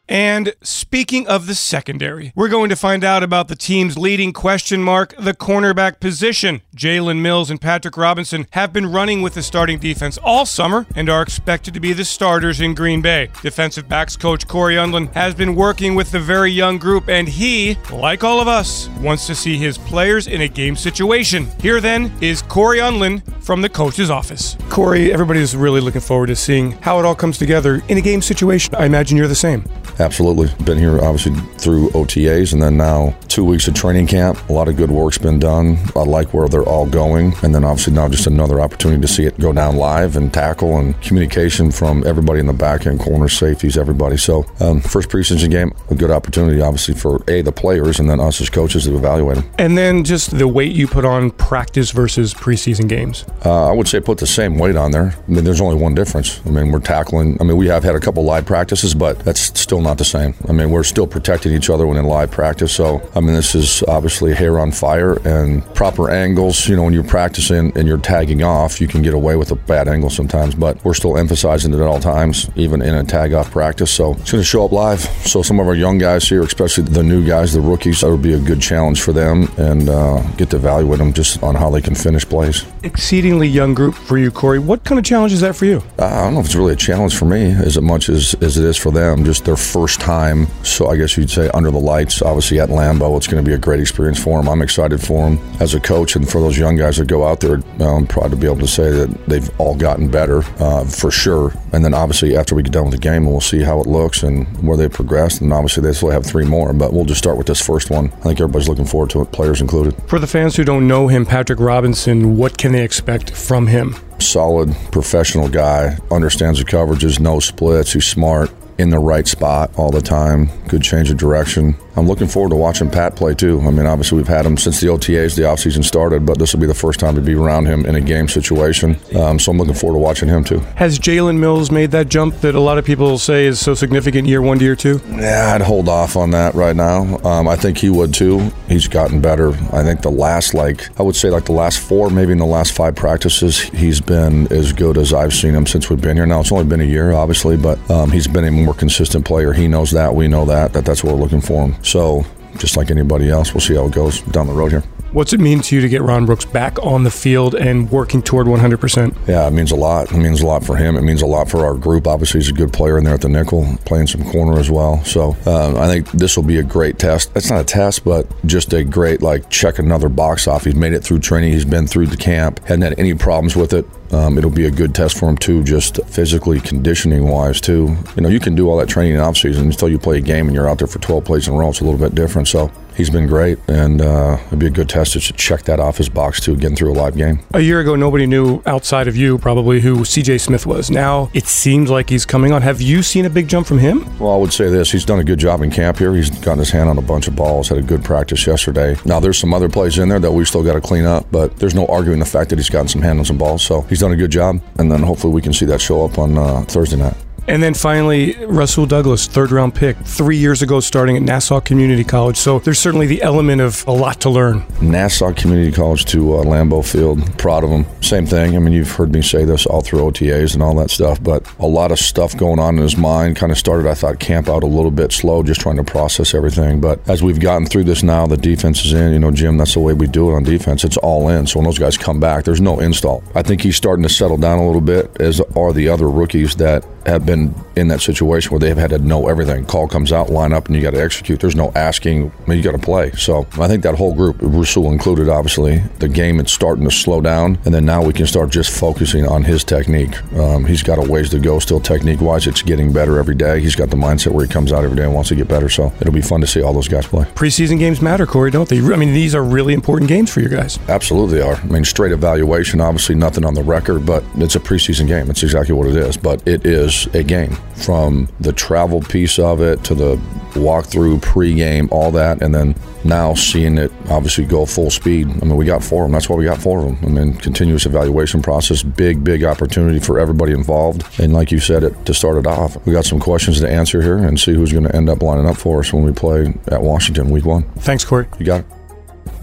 And 0.08 0.54
speaking 0.62 1.28
of 1.28 1.48
the 1.48 1.56
secondary, 1.56 2.32
we're 2.36 2.50
going 2.50 2.70
to 2.70 2.76
find 2.76 3.04
out 3.04 3.24
about 3.24 3.48
the 3.48 3.56
team's 3.56 3.98
leading 3.98 4.34
question 4.34 4.84
mark, 4.84 5.16
the 5.18 5.34
cornerback 5.34 6.00
position. 6.00 6.62
Jalen 6.76 7.22
Mills 7.22 7.50
and 7.50 7.62
Patrick 7.62 7.96
Robinson 7.96 8.48
have 8.52 8.74
been 8.74 8.92
running 8.92 9.22
with 9.22 9.34
the 9.34 9.42
starting 9.42 9.80
defense 9.80 10.18
all 10.22 10.46
summer 10.46 10.86
and 10.94 11.10
are 11.10 11.22
expected 11.22 11.74
to 11.74 11.80
be 11.80 11.94
the 11.94 12.04
starters 12.04 12.60
in 12.60 12.74
Green 12.74 13.02
Bay. 13.02 13.30
Defensive 13.42 13.88
backs 13.88 14.18
coach 14.18 14.46
Cory 14.46 14.76
Undlin 14.76 15.12
has 15.14 15.34
been 15.34 15.56
working 15.56 15.96
with 15.96 16.12
the 16.12 16.20
very 16.20 16.52
young 16.52 16.78
group, 16.78 17.08
and 17.08 17.30
he, 17.30 17.78
like 17.94 18.26
all 18.26 18.42
of 18.42 18.50
us, 18.50 18.90
wants 19.00 19.26
to 19.28 19.36
see 19.36 19.58
his 19.58 19.78
players 19.78 20.28
in 20.28 20.42
a 20.42 20.50
game 20.50 20.76
situation. 20.76 21.48
Here 21.62 21.80
then 21.80 22.12
is 22.20 22.42
Cory 22.42 22.80
Undlin 22.80 23.24
from 23.42 23.62
the 23.62 23.70
coach's 23.70 24.10
office. 24.10 24.58
Cory, 24.70 25.14
everybody's 25.14 25.56
really 25.56 25.80
looking 25.80 26.02
forward 26.02 26.28
to 26.28 26.36
seeing 26.36 26.72
how 26.82 27.00
it 27.00 27.06
all 27.06 27.16
comes 27.16 27.38
together 27.38 27.82
in 27.88 27.98
a 27.98 28.02
game 28.02 28.22
situation. 28.22 28.76
I 28.76 28.86
imagine 28.86 29.18
you're 29.18 29.30
the 29.30 29.36
same. 29.36 29.64
Absolutely. 30.00 30.50
Been 30.66 30.78
here 30.78 31.00
obviously 31.00 31.36
through 31.58 31.90
OTAs 31.92 32.52
and 32.52 32.62
then 32.62 32.76
now 32.76 33.16
two 33.30 33.46
weeks 33.46 33.68
of 33.68 33.76
training 33.76 34.08
camp. 34.08 34.38
A 34.50 34.54
lot 34.54 34.68
of 34.68 34.76
good 34.76 34.92
work's 34.92 35.18
been 35.18 35.40
done. 35.40 35.78
I 35.96 36.02
like 36.02 36.34
where 36.34 36.50
they're 36.50 36.65
all 36.66 36.86
going. 36.86 37.34
And 37.44 37.54
then 37.54 37.64
obviously 37.64 37.94
now 37.94 38.10
just 38.10 38.28
another 38.28 38.60
opportunity 38.62 39.02
to 39.02 39.08
see 39.08 39.26
it 39.26 39.40
go 39.40 39.54
down 39.54 39.78
live 39.78 40.16
and 40.16 40.34
tackle 40.34 40.78
and 40.78 41.00
communication 41.02 41.72
from 41.72 42.06
everybody 42.06 42.40
in 42.40 42.48
the 42.48 42.54
back 42.54 42.86
end, 42.86 43.00
corner 43.00 43.30
safeties, 43.30 43.78
everybody. 43.78 44.18
So, 44.18 44.46
um, 44.60 44.82
first 44.82 45.10
preseason 45.10 45.52
game, 45.52 45.74
a 45.90 45.96
good 45.96 46.12
opportunity 46.12 46.62
obviously 46.62 46.96
for 46.96 47.24
A, 47.28 47.42
the 47.42 47.52
players, 47.52 48.00
and 48.00 48.10
then 48.10 48.20
us 48.20 48.42
as 48.42 48.50
coaches 48.50 48.86
to 48.86 48.96
evaluate 48.96 49.38
them. 49.38 49.50
And 49.58 49.78
then 49.78 50.04
just 50.04 50.38
the 50.38 50.48
weight 50.48 50.74
you 50.74 50.88
put 50.88 51.06
on 51.06 51.32
practice 51.32 51.92
versus 51.92 52.34
preseason 52.34 52.88
games. 52.88 53.26
Uh, 53.44 53.70
I 53.70 53.72
would 53.72 53.88
say 53.88 54.00
put 54.00 54.18
the 54.18 54.28
same 54.28 54.58
weight 54.58 54.76
on 54.76 54.92
there. 54.92 55.16
I 55.28 55.32
mean, 55.32 55.44
there's 55.44 55.62
only 55.62 55.82
one 55.82 55.96
difference. 55.96 56.42
I 56.46 56.50
mean, 56.50 56.72
we're 56.72 56.80
tackling, 56.80 57.38
I 57.40 57.44
mean, 57.44 57.58
we 57.58 57.68
have 57.68 57.84
had 57.84 57.96
a 57.96 58.00
couple 58.00 58.24
live 58.24 58.46
practices, 58.46 58.94
but 58.94 59.20
that's 59.20 59.60
still 59.60 59.82
not 59.82 59.98
the 59.98 60.06
same. 60.06 60.34
I 60.48 60.52
mean, 60.52 60.72
we're 60.72 60.84
still 60.84 61.08
protecting 61.08 61.54
each 61.54 61.70
other 61.70 61.86
when 61.88 61.98
in 61.98 62.06
live 62.06 62.32
practice. 62.32 62.74
So, 62.74 63.02
I 63.16 63.20
mean, 63.20 63.34
this 63.34 63.56
is 63.56 63.84
obviously 63.88 64.34
hair 64.34 64.60
on 64.60 64.72
fire 64.72 65.14
and 65.28 65.64
proper 65.74 66.10
angles. 66.10 66.55
You 66.68 66.76
know, 66.76 66.84
when 66.84 66.94
you're 66.94 67.04
practicing 67.04 67.72
and 67.78 67.88
you're 67.88 67.98
tagging 67.98 68.44
off, 68.44 68.82
you 68.82 68.88
can 68.88 69.02
get 69.02 69.14
away 69.14 69.36
with 69.36 69.52
a 69.52 69.56
bad 69.56 69.88
angle 69.88 70.10
sometimes, 70.10 70.56
but 70.56 70.84
we're 70.84 70.94
still 70.94 71.18
emphasizing 71.18 71.74
it 71.74 71.78
at 71.78 71.84
all 71.84 72.00
times, 72.00 72.50
even 72.56 72.82
in 72.82 72.96
a 72.96 73.04
tag 73.04 73.34
off 73.34 73.52
practice. 73.52 73.92
So, 73.92 74.14
it's 74.14 74.32
going 74.32 74.42
to 74.42 74.44
show 74.44 74.66
up 74.66 74.72
live. 74.72 75.02
So, 75.28 75.42
some 75.42 75.60
of 75.60 75.68
our 75.68 75.76
young 75.76 75.98
guys 75.98 76.28
here, 76.28 76.44
especially 76.44 76.86
the 76.86 77.04
new 77.04 77.26
guys, 77.26 77.54
the 77.54 77.62
rookies, 77.62 78.02
that 78.02 78.10
would 78.10 78.24
be 78.24 78.34
a 78.34 78.40
good 78.40 78.62
challenge 78.62 79.02
for 79.02 79.14
them 79.14 79.48
and 79.58 79.90
uh, 79.90 80.22
get 80.38 80.50
to 80.52 80.56
evaluate 80.58 81.00
them 81.00 81.14
just 81.14 81.44
on 81.44 81.56
how 81.56 81.70
they 81.70 81.82
can 81.82 81.96
finish 81.96 82.26
plays. 82.26 82.66
Exceedingly 82.84 83.48
young 83.48 83.74
group 83.74 83.96
for 83.96 84.18
you, 84.18 84.32
Cory. 84.32 84.60
What 84.60 84.84
kind 84.84 84.98
of 84.98 85.06
challenge 85.06 85.34
is 85.34 85.42
that 85.42 85.56
for 85.56 85.66
you? 85.66 85.84
Uh, 86.00 86.06
I 86.06 86.24
don't 86.24 86.34
know 86.34 86.40
if 86.40 86.48
it's 86.48 86.56
really 86.56 86.74
a 86.74 86.78
challenge 86.78 87.16
for 87.18 87.26
me 87.26 87.52
as 87.52 87.80
much 87.80 88.10
as, 88.10 88.34
as 88.42 88.58
it 88.58 88.64
is 88.66 88.78
for 88.78 88.92
them, 88.92 89.24
just 89.24 89.46
their 89.46 89.58
first 89.58 90.00
time 90.00 90.16
time. 90.16 90.48
So 90.64 90.88
I 90.88 90.98
guess 90.98 91.18
you'd 91.18 91.30
say 91.30 91.50
under 91.54 91.72
the 91.72 91.80
lights, 91.80 92.22
obviously 92.22 92.60
at 92.60 92.70
Lambeau, 92.70 93.18
it's 93.18 93.28
going 93.28 93.44
to 93.44 93.48
be 93.48 93.54
a 93.54 93.58
great 93.58 93.80
experience 93.80 94.22
for 94.22 94.38
them. 94.38 94.50
I'm 94.50 94.62
excited 94.62 95.02
for 95.02 95.30
them 95.30 95.40
as 95.60 95.74
a 95.74 95.80
coach 95.80 96.16
and 96.16 96.30
for 96.30 96.42
those 96.46 96.58
young 96.58 96.76
guys 96.76 96.98
that 96.98 97.08
go 97.08 97.26
out 97.26 97.40
there. 97.40 97.60
I'm 97.80 98.08
proud 98.08 98.32
to 98.32 98.38
be 98.38 98.46
able 98.46 98.60
to 98.60 98.68
say 98.68 98.92
that 98.92 99.28
they've 99.28 99.50
all 99.60 99.76
gotten 99.76 100.10
better 100.10 100.44
uh, 100.60 100.86
for 100.86 101.12
sure. 101.12 101.54
And 101.74 101.84
then 101.84 101.94
obviously 101.94 102.38
after 102.38 102.56
we 102.56 102.64
get 102.64 102.74
done 102.74 102.86
with 102.86 102.94
the 102.94 103.00
game, 103.00 103.26
we'll 103.26 103.42
see 103.42 103.62
how 103.62 103.80
it 103.80 103.88
looks 103.88 104.24
and 104.24 104.46
where 104.66 104.78
they 104.78 104.88
progress. 104.88 105.42
And 105.42 105.52
obviously 105.52 105.84
they 105.84 105.94
still 105.94 106.12
have 106.12 106.26
three 106.26 106.46
more, 106.46 106.72
but 106.74 106.94
we'll 106.94 107.06
just 107.06 107.20
start 107.20 107.38
with 107.38 107.48
this 107.48 107.62
first 107.62 107.90
one. 107.90 108.12
I 108.20 108.24
think 108.24 108.40
everybody's 108.40 108.70
looking 108.70 108.86
forward 108.86 109.10
to 109.12 109.22
it, 109.22 109.32
players 109.32 109.62
included. 109.62 109.96
For 110.08 110.20
the 110.20 110.28
fans 110.28 110.56
who 110.56 110.64
don't 110.64 110.88
know 110.88 111.08
him, 111.08 111.26
Patrick 111.26 111.60
Robinson, 111.60 112.38
what 112.38 112.58
can 112.58 112.72
they 112.72 112.84
expect 112.84 113.32
from 113.32 113.68
him? 113.68 113.96
Solid 114.20 114.76
professional 114.92 115.50
guy, 115.50 115.98
understands 116.12 116.60
the 116.60 116.66
coverages, 116.66 117.20
no 117.20 117.40
splits, 117.40 117.94
he's 117.94 118.06
smart 118.06 118.52
in 118.78 118.90
the 118.90 119.00
right 119.00 119.28
spot 119.28 119.72
all 119.78 119.92
the 119.92 120.02
time. 120.02 120.50
Good 120.68 120.82
change 120.82 121.10
of 121.10 121.18
direction. 121.18 121.76
I'm 121.98 122.08
looking 122.08 122.28
forward 122.28 122.50
to 122.50 122.58
watching 122.58 122.90
Pat 122.90 123.16
play 123.16 123.34
too. 123.34 123.62
I 123.62 123.72
mean, 123.72 123.86
obviously 123.86 124.18
we've 124.18 124.28
had 124.28 124.46
him 124.46 124.58
since 124.58 124.82
the 124.82 124.88
OTAs, 124.88 125.36
the 125.36 125.44
offseason 125.44 125.84
started, 125.84 126.26
but 126.26 126.38
this 126.38 126.54
will 126.54 126.60
be 126.60 126.68
the 126.68 126.74
first 126.74 127.00
time 127.00 127.16
to 127.16 127.22
be 127.22 127.36
around 127.36 127.68
him 127.68 127.86
in 127.86 127.96
a 127.96 128.02
game 128.02 128.28
situation. 128.28 128.98
Um, 129.16 129.40
so 129.40 129.52
I'm 129.52 129.58
looking 129.58 129.74
forward 129.74 129.96
to 129.96 130.00
watching 130.00 130.28
him 130.28 130.44
too. 130.44 130.60
Has 130.76 131.00
Jalen 131.00 131.40
Mills 131.40 131.72
made 131.72 131.92
that 131.92 132.10
jump 132.10 132.42
that 132.42 132.54
a 132.54 132.60
lot 132.60 132.78
of 132.78 132.84
people 132.84 133.18
say 133.18 133.46
is 133.46 133.62
so 133.62 133.74
significant 133.74 134.28
year 134.28 134.42
one 134.42 134.60
to 134.60 134.66
year 134.66 134.76
two? 134.76 135.00
Yeah, 135.08 135.54
I'd 135.56 135.62
hold 135.62 135.88
off 135.88 136.18
on 136.18 136.32
that 136.32 136.54
right 136.54 136.76
now. 136.76 137.18
Um, 137.20 137.48
I 137.48 137.56
think 137.56 137.78
he 137.78 137.90
would 137.90 138.14
too. 138.14 138.52
He's 138.68 138.90
gotten 138.90 139.22
better. 139.22 139.52
I 139.72 139.84
think 139.84 140.02
the 140.02 140.12
last, 140.12 140.54
like, 140.54 140.90
I 141.00 141.04
would 141.04 141.16
say 141.16 141.30
like 141.30 141.46
the 141.46 141.54
last 141.54 141.80
four, 141.80 142.10
maybe 142.10 142.34
in 142.34 142.40
the 142.40 142.46
last 142.46 142.74
five 142.74 142.96
practices, 142.96 143.62
he's 143.62 144.02
been 144.02 144.52
as 144.52 144.74
good 144.74 144.98
as 144.98 145.14
I've 145.14 145.34
seen 145.34 145.56
him 145.56 145.66
since 145.66 145.90
we've 145.90 146.02
been 146.02 146.18
here. 146.18 146.26
Now, 146.26 146.42
it's 146.42 146.52
only 146.52 146.66
been 146.66 146.82
a 146.82 146.86
year, 146.86 147.14
obviously, 147.14 147.56
but 147.56 147.80
um, 147.90 148.12
he's 148.12 148.28
been 148.28 148.44
a 148.44 148.65
more 148.66 148.74
consistent 148.74 149.26
player. 149.26 149.54
He 149.54 149.68
knows 149.68 149.92
that. 149.92 150.14
We 150.14 150.28
know 150.28 150.46
that. 150.46 150.74
That 150.74 150.86
that's 150.86 151.04
what 151.04 151.14
we're 151.14 151.22
looking 151.22 151.42
for 151.42 151.68
him. 151.68 151.84
So, 151.84 152.26
just 152.58 152.78
like 152.78 152.92
anybody 152.92 153.30
else, 153.30 153.54
we'll 153.54 153.62
see 153.62 153.76
how 153.76 153.86
it 153.86 153.94
goes 153.94 154.22
down 154.22 154.48
the 154.48 154.54
road 154.54 154.72
here. 154.72 154.84
What's 155.16 155.32
it 155.32 155.40
mean 155.40 155.62
to 155.62 155.76
you 155.76 155.80
to 155.80 155.88
get 155.88 156.02
Ron 156.02 156.26
Brooks 156.26 156.44
back 156.44 156.78
on 156.84 157.04
the 157.04 157.10
field 157.10 157.56
and 157.56 157.90
working 157.90 158.22
toward 158.22 158.48
100%? 158.48 159.28
Yeah, 159.30 159.48
it 159.48 159.52
means 159.52 159.72
a 159.72 159.76
lot. 159.78 160.12
It 160.12 160.18
means 160.18 160.42
a 160.42 160.46
lot 160.46 160.66
for 160.66 160.76
him. 160.76 160.98
It 160.98 161.04
means 161.04 161.22
a 161.22 161.26
lot 161.26 161.50
for 161.50 161.66
our 161.66 161.74
group. 161.74 162.06
Obviously, 162.06 162.42
he's 162.42 162.50
a 162.50 162.54
good 162.54 162.74
player 162.74 162.98
in 162.98 163.06
there 163.06 163.14
at 163.14 163.22
the 163.22 163.30
nickel, 163.30 163.66
playing 163.86 164.08
some 164.08 164.30
corner 164.30 164.60
as 164.60 164.70
well. 164.70 165.02
So 165.06 165.30
um, 165.46 165.78
I 165.78 165.88
think 165.88 166.12
this 166.12 166.36
will 166.36 166.44
be 166.44 166.58
a 166.58 166.64
great 166.64 167.00
test. 167.00 167.32
It's 167.34 167.50
not 167.50 167.62
a 167.62 167.64
test, 167.64 168.04
but 168.04 168.28
just 168.46 168.74
a 168.74 168.84
great, 168.84 169.22
like, 169.22 169.50
check 169.50 169.80
another 169.80 170.10
box 170.10 170.50
off. 170.50 170.66
He's 170.66 170.76
made 170.76 170.92
it 170.92 171.02
through 171.02 171.20
training, 171.20 171.54
he's 171.54 171.64
been 171.64 171.88
through 171.88 172.08
the 172.08 172.18
camp, 172.18 172.60
hadn't 172.66 172.82
had 172.82 173.00
any 173.00 173.14
problems 173.14 173.56
with 173.56 173.72
it. 173.72 173.86
Um, 174.12 174.38
it'll 174.38 174.50
be 174.50 174.66
a 174.66 174.72
good 174.72 174.94
test 174.94 175.18
for 175.18 175.30
him 175.30 175.38
too, 175.38 175.64
just 175.64 176.00
physically 176.06 176.60
conditioning 176.60 177.28
wise 177.28 177.62
too. 177.62 177.96
You 178.16 178.22
know, 178.22 178.30
you 178.30 178.40
can 178.40 178.56
do 178.56 178.70
all 178.70 178.78
that 178.78 178.90
training 178.90 179.16
in 179.16 179.20
off 179.20 179.38
season 179.38 179.66
until 179.66 179.90
you 179.90 180.00
play 180.00 180.18
a 180.18 180.22
game 180.22 180.48
and 180.48 180.56
you're 180.56 180.70
out 180.70 180.78
there 180.78 180.88
for 180.88 181.00
12 181.00 181.26
plays 181.26 181.48
in 181.48 181.54
a 181.54 181.58
row. 181.58 181.70
It's 181.70 181.82
a 181.82 181.84
little 181.84 182.00
bit 182.00 182.16
different. 182.16 182.48
So 182.48 182.72
he's 182.96 183.10
been 183.10 183.28
great, 183.28 183.60
and 183.68 184.02
uh, 184.02 184.38
it'd 184.48 184.60
be 184.60 184.68
a 184.68 184.72
good 184.72 184.90
test 184.90 185.14
to 185.14 185.20
check 185.20 185.64
that 185.64 185.80
off 185.80 185.98
his 185.98 186.10
box 186.10 186.40
too, 186.40 186.56
getting 186.56 186.76
through 186.76 186.92
a 186.92 186.98
live 186.98 187.16
game. 187.16 187.40
A 187.54 187.60
year 187.60 187.80
ago, 187.80 187.96
nobody 187.96 188.26
knew 188.26 188.62
outside 188.66 189.08
of 189.08 189.16
you 189.16 189.38
probably 189.38 189.82
who 189.82 190.06
C.J. 190.06 190.40
Smith 190.40 190.66
was. 190.66 190.90
Now 190.90 191.30
it 191.34 191.46
seems 191.46 191.90
like 191.90 192.10
he's 192.10 192.26
coming 192.26 192.52
on. 192.52 192.62
Have 192.62 192.82
you 192.82 193.04
seen 193.04 193.26
a 193.26 193.30
big 193.30 193.48
jump 193.48 193.68
from 193.68 193.80
him? 193.80 194.06
Well, 194.20 194.34
I 194.34 194.38
would 194.38 194.54
say 194.54 194.70
this: 194.70 194.92
he's 194.92 195.06
done 195.06 195.20
a 195.20 195.24
good 195.24 195.40
job 195.40 195.62
in 195.62 195.72
camp 195.72 195.98
here. 195.98 196.14
He's 196.16 196.30
gotten 196.30 196.60
his 196.60 196.72
hand 196.72 196.90
on 196.90 196.98
a 196.98 197.02
bunch 197.02 197.28
of 197.28 197.36
balls. 197.36 197.70
Had 197.70 197.78
a 197.78 197.84
good 197.84 198.04
practice 198.04 198.46
yesterday. 198.48 198.96
Now 199.06 199.20
there's 199.20 199.38
some 199.38 199.54
other 199.54 199.70
plays 199.70 199.98
in 199.98 200.10
there 200.10 200.20
that 200.20 200.32
we 200.32 200.46
still 200.46 200.64
got 200.64 200.74
to 200.74 200.82
clean 200.82 201.06
up, 201.06 201.26
but 201.32 201.58
there's 201.58 201.76
no 201.76 201.86
arguing 201.88 202.20
the 202.20 202.26
fact 202.26 202.50
that 202.50 202.60
he's 202.60 202.70
gotten 202.70 202.88
some 202.88 203.02
hand 203.02 203.20
on 203.20 203.26
some 203.26 203.38
balls. 203.38 203.64
So 203.64 203.82
he's 203.96 204.02
done 204.02 204.12
a 204.12 204.18
good 204.18 204.32
job, 204.32 204.60
and 204.78 204.92
then 204.92 205.02
hopefully 205.02 205.34
we 205.34 205.42
can 205.42 205.54
see 205.54 205.66
that 205.66 205.80
show 205.80 206.04
up 206.04 206.20
on 206.20 206.38
uh, 206.38 206.62
Thursday 206.64 206.98
night. 206.98 207.16
And 207.48 207.62
then 207.62 207.74
finally, 207.74 208.34
Rasul 208.46 208.86
Douglas, 208.86 209.28
third 209.28 209.52
round 209.52 209.76
pick, 209.76 209.98
three 209.98 210.38
years 210.38 210.62
ago 210.62 210.80
starting 210.80 211.16
at 211.16 211.22
Nassau 211.22 211.60
Community 211.60 212.04
College. 212.04 212.38
So 212.38 212.60
there's 212.60 212.80
certainly 212.80 213.06
the 213.06 213.22
element 213.22 213.62
of 213.62 213.86
a 213.88 213.92
lot 213.92 214.20
to 214.22 214.30
learn. 214.30 214.66
Nassau 214.82 215.32
Community 215.34 215.72
College 215.72 216.06
to 216.06 216.36
uh, 216.36 216.44
Lambeau 216.44 216.84
Field. 216.84 217.38
Proud 217.38 217.64
of 217.64 217.70
them. 217.70 217.86
Same 218.02 218.26
thing. 218.26 218.56
I 218.56 218.60
mean, 218.60 218.74
you've 218.74 218.92
heard 218.92 219.12
me 219.12 219.22
say 219.22 219.46
this 219.46 219.66
all 219.66 219.82
through 219.82 220.00
OTAs 220.00 220.54
and 220.54 220.64
all 220.64 220.76
that 220.76 220.90
stuff, 220.90 221.22
but 221.22 221.48
a 221.60 221.68
lot 221.68 221.92
of 221.92 222.00
stuff 222.00 222.36
going 222.36 222.60
on 222.60 222.78
in 222.78 222.82
his 222.82 222.98
mind. 222.98 223.36
Kind 223.36 223.52
of 223.52 223.58
started, 223.58 223.88
I 223.88 223.94
thought, 223.94 224.20
camp 224.20 224.50
out 224.50 224.64
a 224.64 224.68
little 224.68 224.92
bit 224.92 225.12
slow, 225.12 225.44
just 225.44 225.62
trying 225.62 225.78
to 225.78 225.84
process 225.84 226.34
everything. 226.34 226.82
But 226.82 227.08
as 227.08 227.22
we've 227.22 227.40
gotten 227.40 227.68
through 227.68 227.84
this 227.84 228.02
now, 228.02 228.26
the 228.26 228.38
defense 228.38 228.84
is 228.86 228.94
in. 228.94 229.14
You 229.14 229.20
know, 229.20 229.32
Jim, 229.32 229.58
that's 229.58 229.74
the 229.74 229.80
way 229.82 229.94
we 229.94 230.08
do 230.08 230.32
it 230.32 230.36
on 230.36 230.44
defense. 230.44 230.84
It's 230.84 230.98
all 230.98 231.30
in. 231.30 231.46
So 231.46 231.60
when 231.60 231.66
those 231.66 231.80
guys 231.80 231.98
come 231.98 232.20
back, 232.20 232.44
there's 232.44 232.62
no 232.62 232.80
install. 232.80 233.24
I 233.36 233.44
think 233.44 233.62
he's 233.62 233.76
starting 233.76 234.04
to 234.04 234.10
settle 234.10 234.38
down 234.38 234.60
a 234.60 234.66
little 234.66 234.82
bit, 234.82 235.16
as 235.20 235.42
are 235.56 235.74
the 235.74 235.90
other 235.90 236.10
rookies 236.10 236.56
that 236.56 236.86
have 237.06 237.26
been 237.26 237.35
in 237.76 237.88
that 237.90 238.02
situation 238.02 238.52
where 238.52 238.60
they've 238.60 238.78
had 238.78 238.90
to 238.92 239.00
know 239.00 239.28
everything. 239.28 239.66
Call 239.66 239.88
comes 239.88 240.12
out, 240.12 240.30
line 240.30 240.54
up, 240.54 240.68
and 240.68 240.76
you 240.76 240.82
got 240.82 240.92
to 240.92 241.02
execute. 241.02 241.40
There's 241.40 241.56
no 241.56 241.72
asking. 241.76 242.32
I 242.32 242.50
mean, 242.50 242.58
you 242.58 242.64
got 242.64 242.72
to 242.72 242.78
play. 242.78 243.12
So 243.12 243.48
I 243.60 243.68
think 243.68 243.84
that 243.84 243.96
whole 243.96 244.14
group, 244.14 244.38
Rasul 244.40 244.92
included, 244.92 245.30
obviously, 245.30 245.80
the 246.00 246.08
game 246.08 246.40
is 246.40 246.52
starting 246.52 246.86
to 246.86 246.92
slow 246.92 247.22
down, 247.22 247.58
and 247.66 247.74
then 247.74 247.86
now 247.86 248.04
we 248.04 248.14
can 248.14 248.28
start 248.28 248.50
just 248.50 248.78
focusing 248.78 249.28
on 249.28 249.44
his 249.44 249.64
technique. 249.64 250.22
Um, 250.34 250.66
he's 250.66 250.84
got 250.84 250.98
a 250.98 251.10
ways 251.10 251.30
to 251.30 251.40
go 251.40 251.60
still 251.60 251.80
technique 251.80 252.22
wise. 252.22 252.48
It's 252.48 252.62
getting 252.62 252.94
better 252.94 253.20
every 253.20 253.36
day. 253.36 253.60
He's 253.60 253.76
got 253.76 253.90
the 253.90 253.98
mindset 253.98 254.32
where 254.32 254.46
he 254.46 254.52
comes 254.52 254.72
out 254.72 254.84
every 254.84 254.98
day 254.98 255.04
and 255.04 255.14
wants 255.14 255.30
to 255.30 255.36
get 255.36 255.48
better. 255.48 255.70
So 255.70 255.94
it'll 256.00 256.14
be 256.14 256.22
fun 256.22 256.42
to 256.42 256.48
see 256.48 256.62
all 256.62 256.74
those 256.74 256.88
guys 256.88 257.06
play. 257.06 257.26
Preseason 257.36 257.80
games 257.80 258.02
matter, 258.02 258.26
Cory, 258.26 258.52
don't 258.52 258.70
they? 258.70 258.80
I 258.80 258.96
mean, 258.98 259.14
these 259.14 259.36
are 259.36 259.44
really 259.44 259.74
important 259.74 260.10
games 260.10 260.32
for 260.32 260.40
you 260.40 260.50
guys. 260.50 260.80
Absolutely 260.88 261.42
are. 261.42 261.56
I 261.56 261.66
mean, 261.66 261.86
straight 261.86 262.12
evaluation, 262.12 262.82
obviously 262.82 263.16
nothing 263.16 263.46
on 263.46 263.54
the 263.54 263.64
record, 263.64 264.06
but 264.06 264.24
it's 264.36 264.56
a 264.56 264.60
preseason 264.60 265.08
game. 265.08 265.30
It's 265.30 265.44
exactly 265.44 265.74
what 265.76 265.88
it 265.88 265.96
is. 265.96 266.18
But 266.18 266.48
it 266.48 266.66
is 266.66 267.08
a 267.14 267.24
game 267.28 267.56
from 267.76 268.28
the 268.40 268.54
travel 268.54 269.02
piece 269.02 269.40
of 269.40 269.62
it 269.62 269.84
to 269.86 269.96
the 269.96 270.16
walkthrough, 270.56 271.20
pregame, 271.20 271.92
all 271.92 272.12
that, 272.12 272.42
and 272.42 272.56
then 272.56 272.76
now 273.04 273.34
seeing 273.34 273.78
it 273.78 273.92
obviously 274.10 274.46
go 274.46 274.66
full 274.66 274.90
speed. 274.90 275.28
I 275.28 275.46
mean, 275.46 275.58
we 275.58 275.66
got 275.66 275.84
four 275.84 276.04
of 276.04 276.08
them. 276.08 276.14
That's 276.14 276.30
why 276.30 276.38
we 276.38 276.46
got 276.46 276.62
four 276.62 276.80
of 276.80 276.86
them. 276.86 276.98
I 277.04 277.08
mean, 277.08 277.34
continuous 277.36 277.86
evaluation 277.86 278.42
process, 278.42 278.82
big, 278.84 279.24
big 279.24 279.44
opportunity 279.44 280.00
for 280.00 280.20
everybody 280.20 280.54
involved. 280.54 281.04
And 281.20 281.34
like 281.34 281.52
you 281.52 281.60
said, 281.60 281.84
it 281.84 282.06
to 282.06 282.14
start 282.14 282.38
it 282.38 282.48
off, 282.48 282.84
we 282.86 282.94
got 282.94 283.06
some 283.06 283.20
questions 283.20 283.60
to 283.60 283.70
answer 283.70 284.02
here 284.02 284.18
and 284.18 284.40
see 284.40 284.54
who's 284.54 284.72
going 284.72 284.86
to 284.86 284.96
end 284.96 285.10
up 285.10 285.22
lining 285.22 285.46
up 285.46 285.58
for 285.58 285.80
us 285.80 285.94
when 285.94 286.04
we 286.04 286.14
play 286.14 286.54
at 286.68 286.82
Washington 286.82 287.30
week 287.30 287.46
one. 287.46 287.64
Thanks, 287.80 288.06
Cory. 288.06 288.28
You 288.40 288.46
got 288.46 288.62
it. 288.62 288.66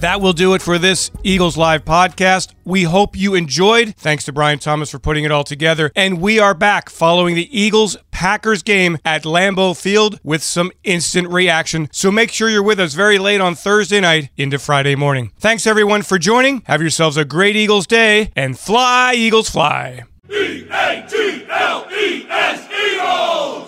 That 0.02 0.20
will 0.20 0.32
do 0.32 0.54
it 0.54 0.62
for 0.62 0.78
this 0.78 1.12
Eagles 1.22 1.56
Live 1.56 1.84
podcast. 1.84 2.54
We 2.64 2.82
hope 2.82 3.16
you 3.16 3.36
enjoyed. 3.36 3.94
Thanks 3.94 4.24
to 4.24 4.32
Brian 4.32 4.58
Thomas 4.58 4.90
for 4.90 4.98
putting 4.98 5.22
it 5.22 5.30
all 5.30 5.44
together. 5.44 5.92
And 5.94 6.20
we 6.20 6.40
are 6.40 6.54
back 6.54 6.90
following 6.90 7.36
the 7.36 7.48
Eagles 7.56 7.96
Packers 8.10 8.64
game 8.64 8.98
at 9.04 9.22
Lambeau 9.22 9.80
Field 9.80 10.18
with 10.24 10.42
some 10.42 10.72
instant 10.82 11.28
reaction. 11.28 11.88
So 11.92 12.10
make 12.10 12.32
sure 12.32 12.50
you're 12.50 12.64
with 12.64 12.80
us 12.80 12.94
very 12.94 13.20
late 13.20 13.40
on 13.40 13.54
Thursday 13.54 14.00
night 14.00 14.30
into 14.36 14.58
Friday 14.58 14.96
morning. 14.96 15.30
Thanks 15.38 15.68
everyone 15.68 16.02
for 16.02 16.18
joining. 16.18 16.62
Have 16.66 16.80
yourselves 16.80 17.16
a 17.16 17.24
great 17.24 17.54
Eagles 17.54 17.86
day 17.86 18.32
and 18.34 18.58
fly, 18.58 19.14
Eagles, 19.14 19.50
fly. 19.50 20.02
E 20.28 20.66
A 20.68 21.06
G 21.08 21.46
L 21.48 21.86
E 21.92 22.26
S 22.28 22.68
E. 22.72 23.61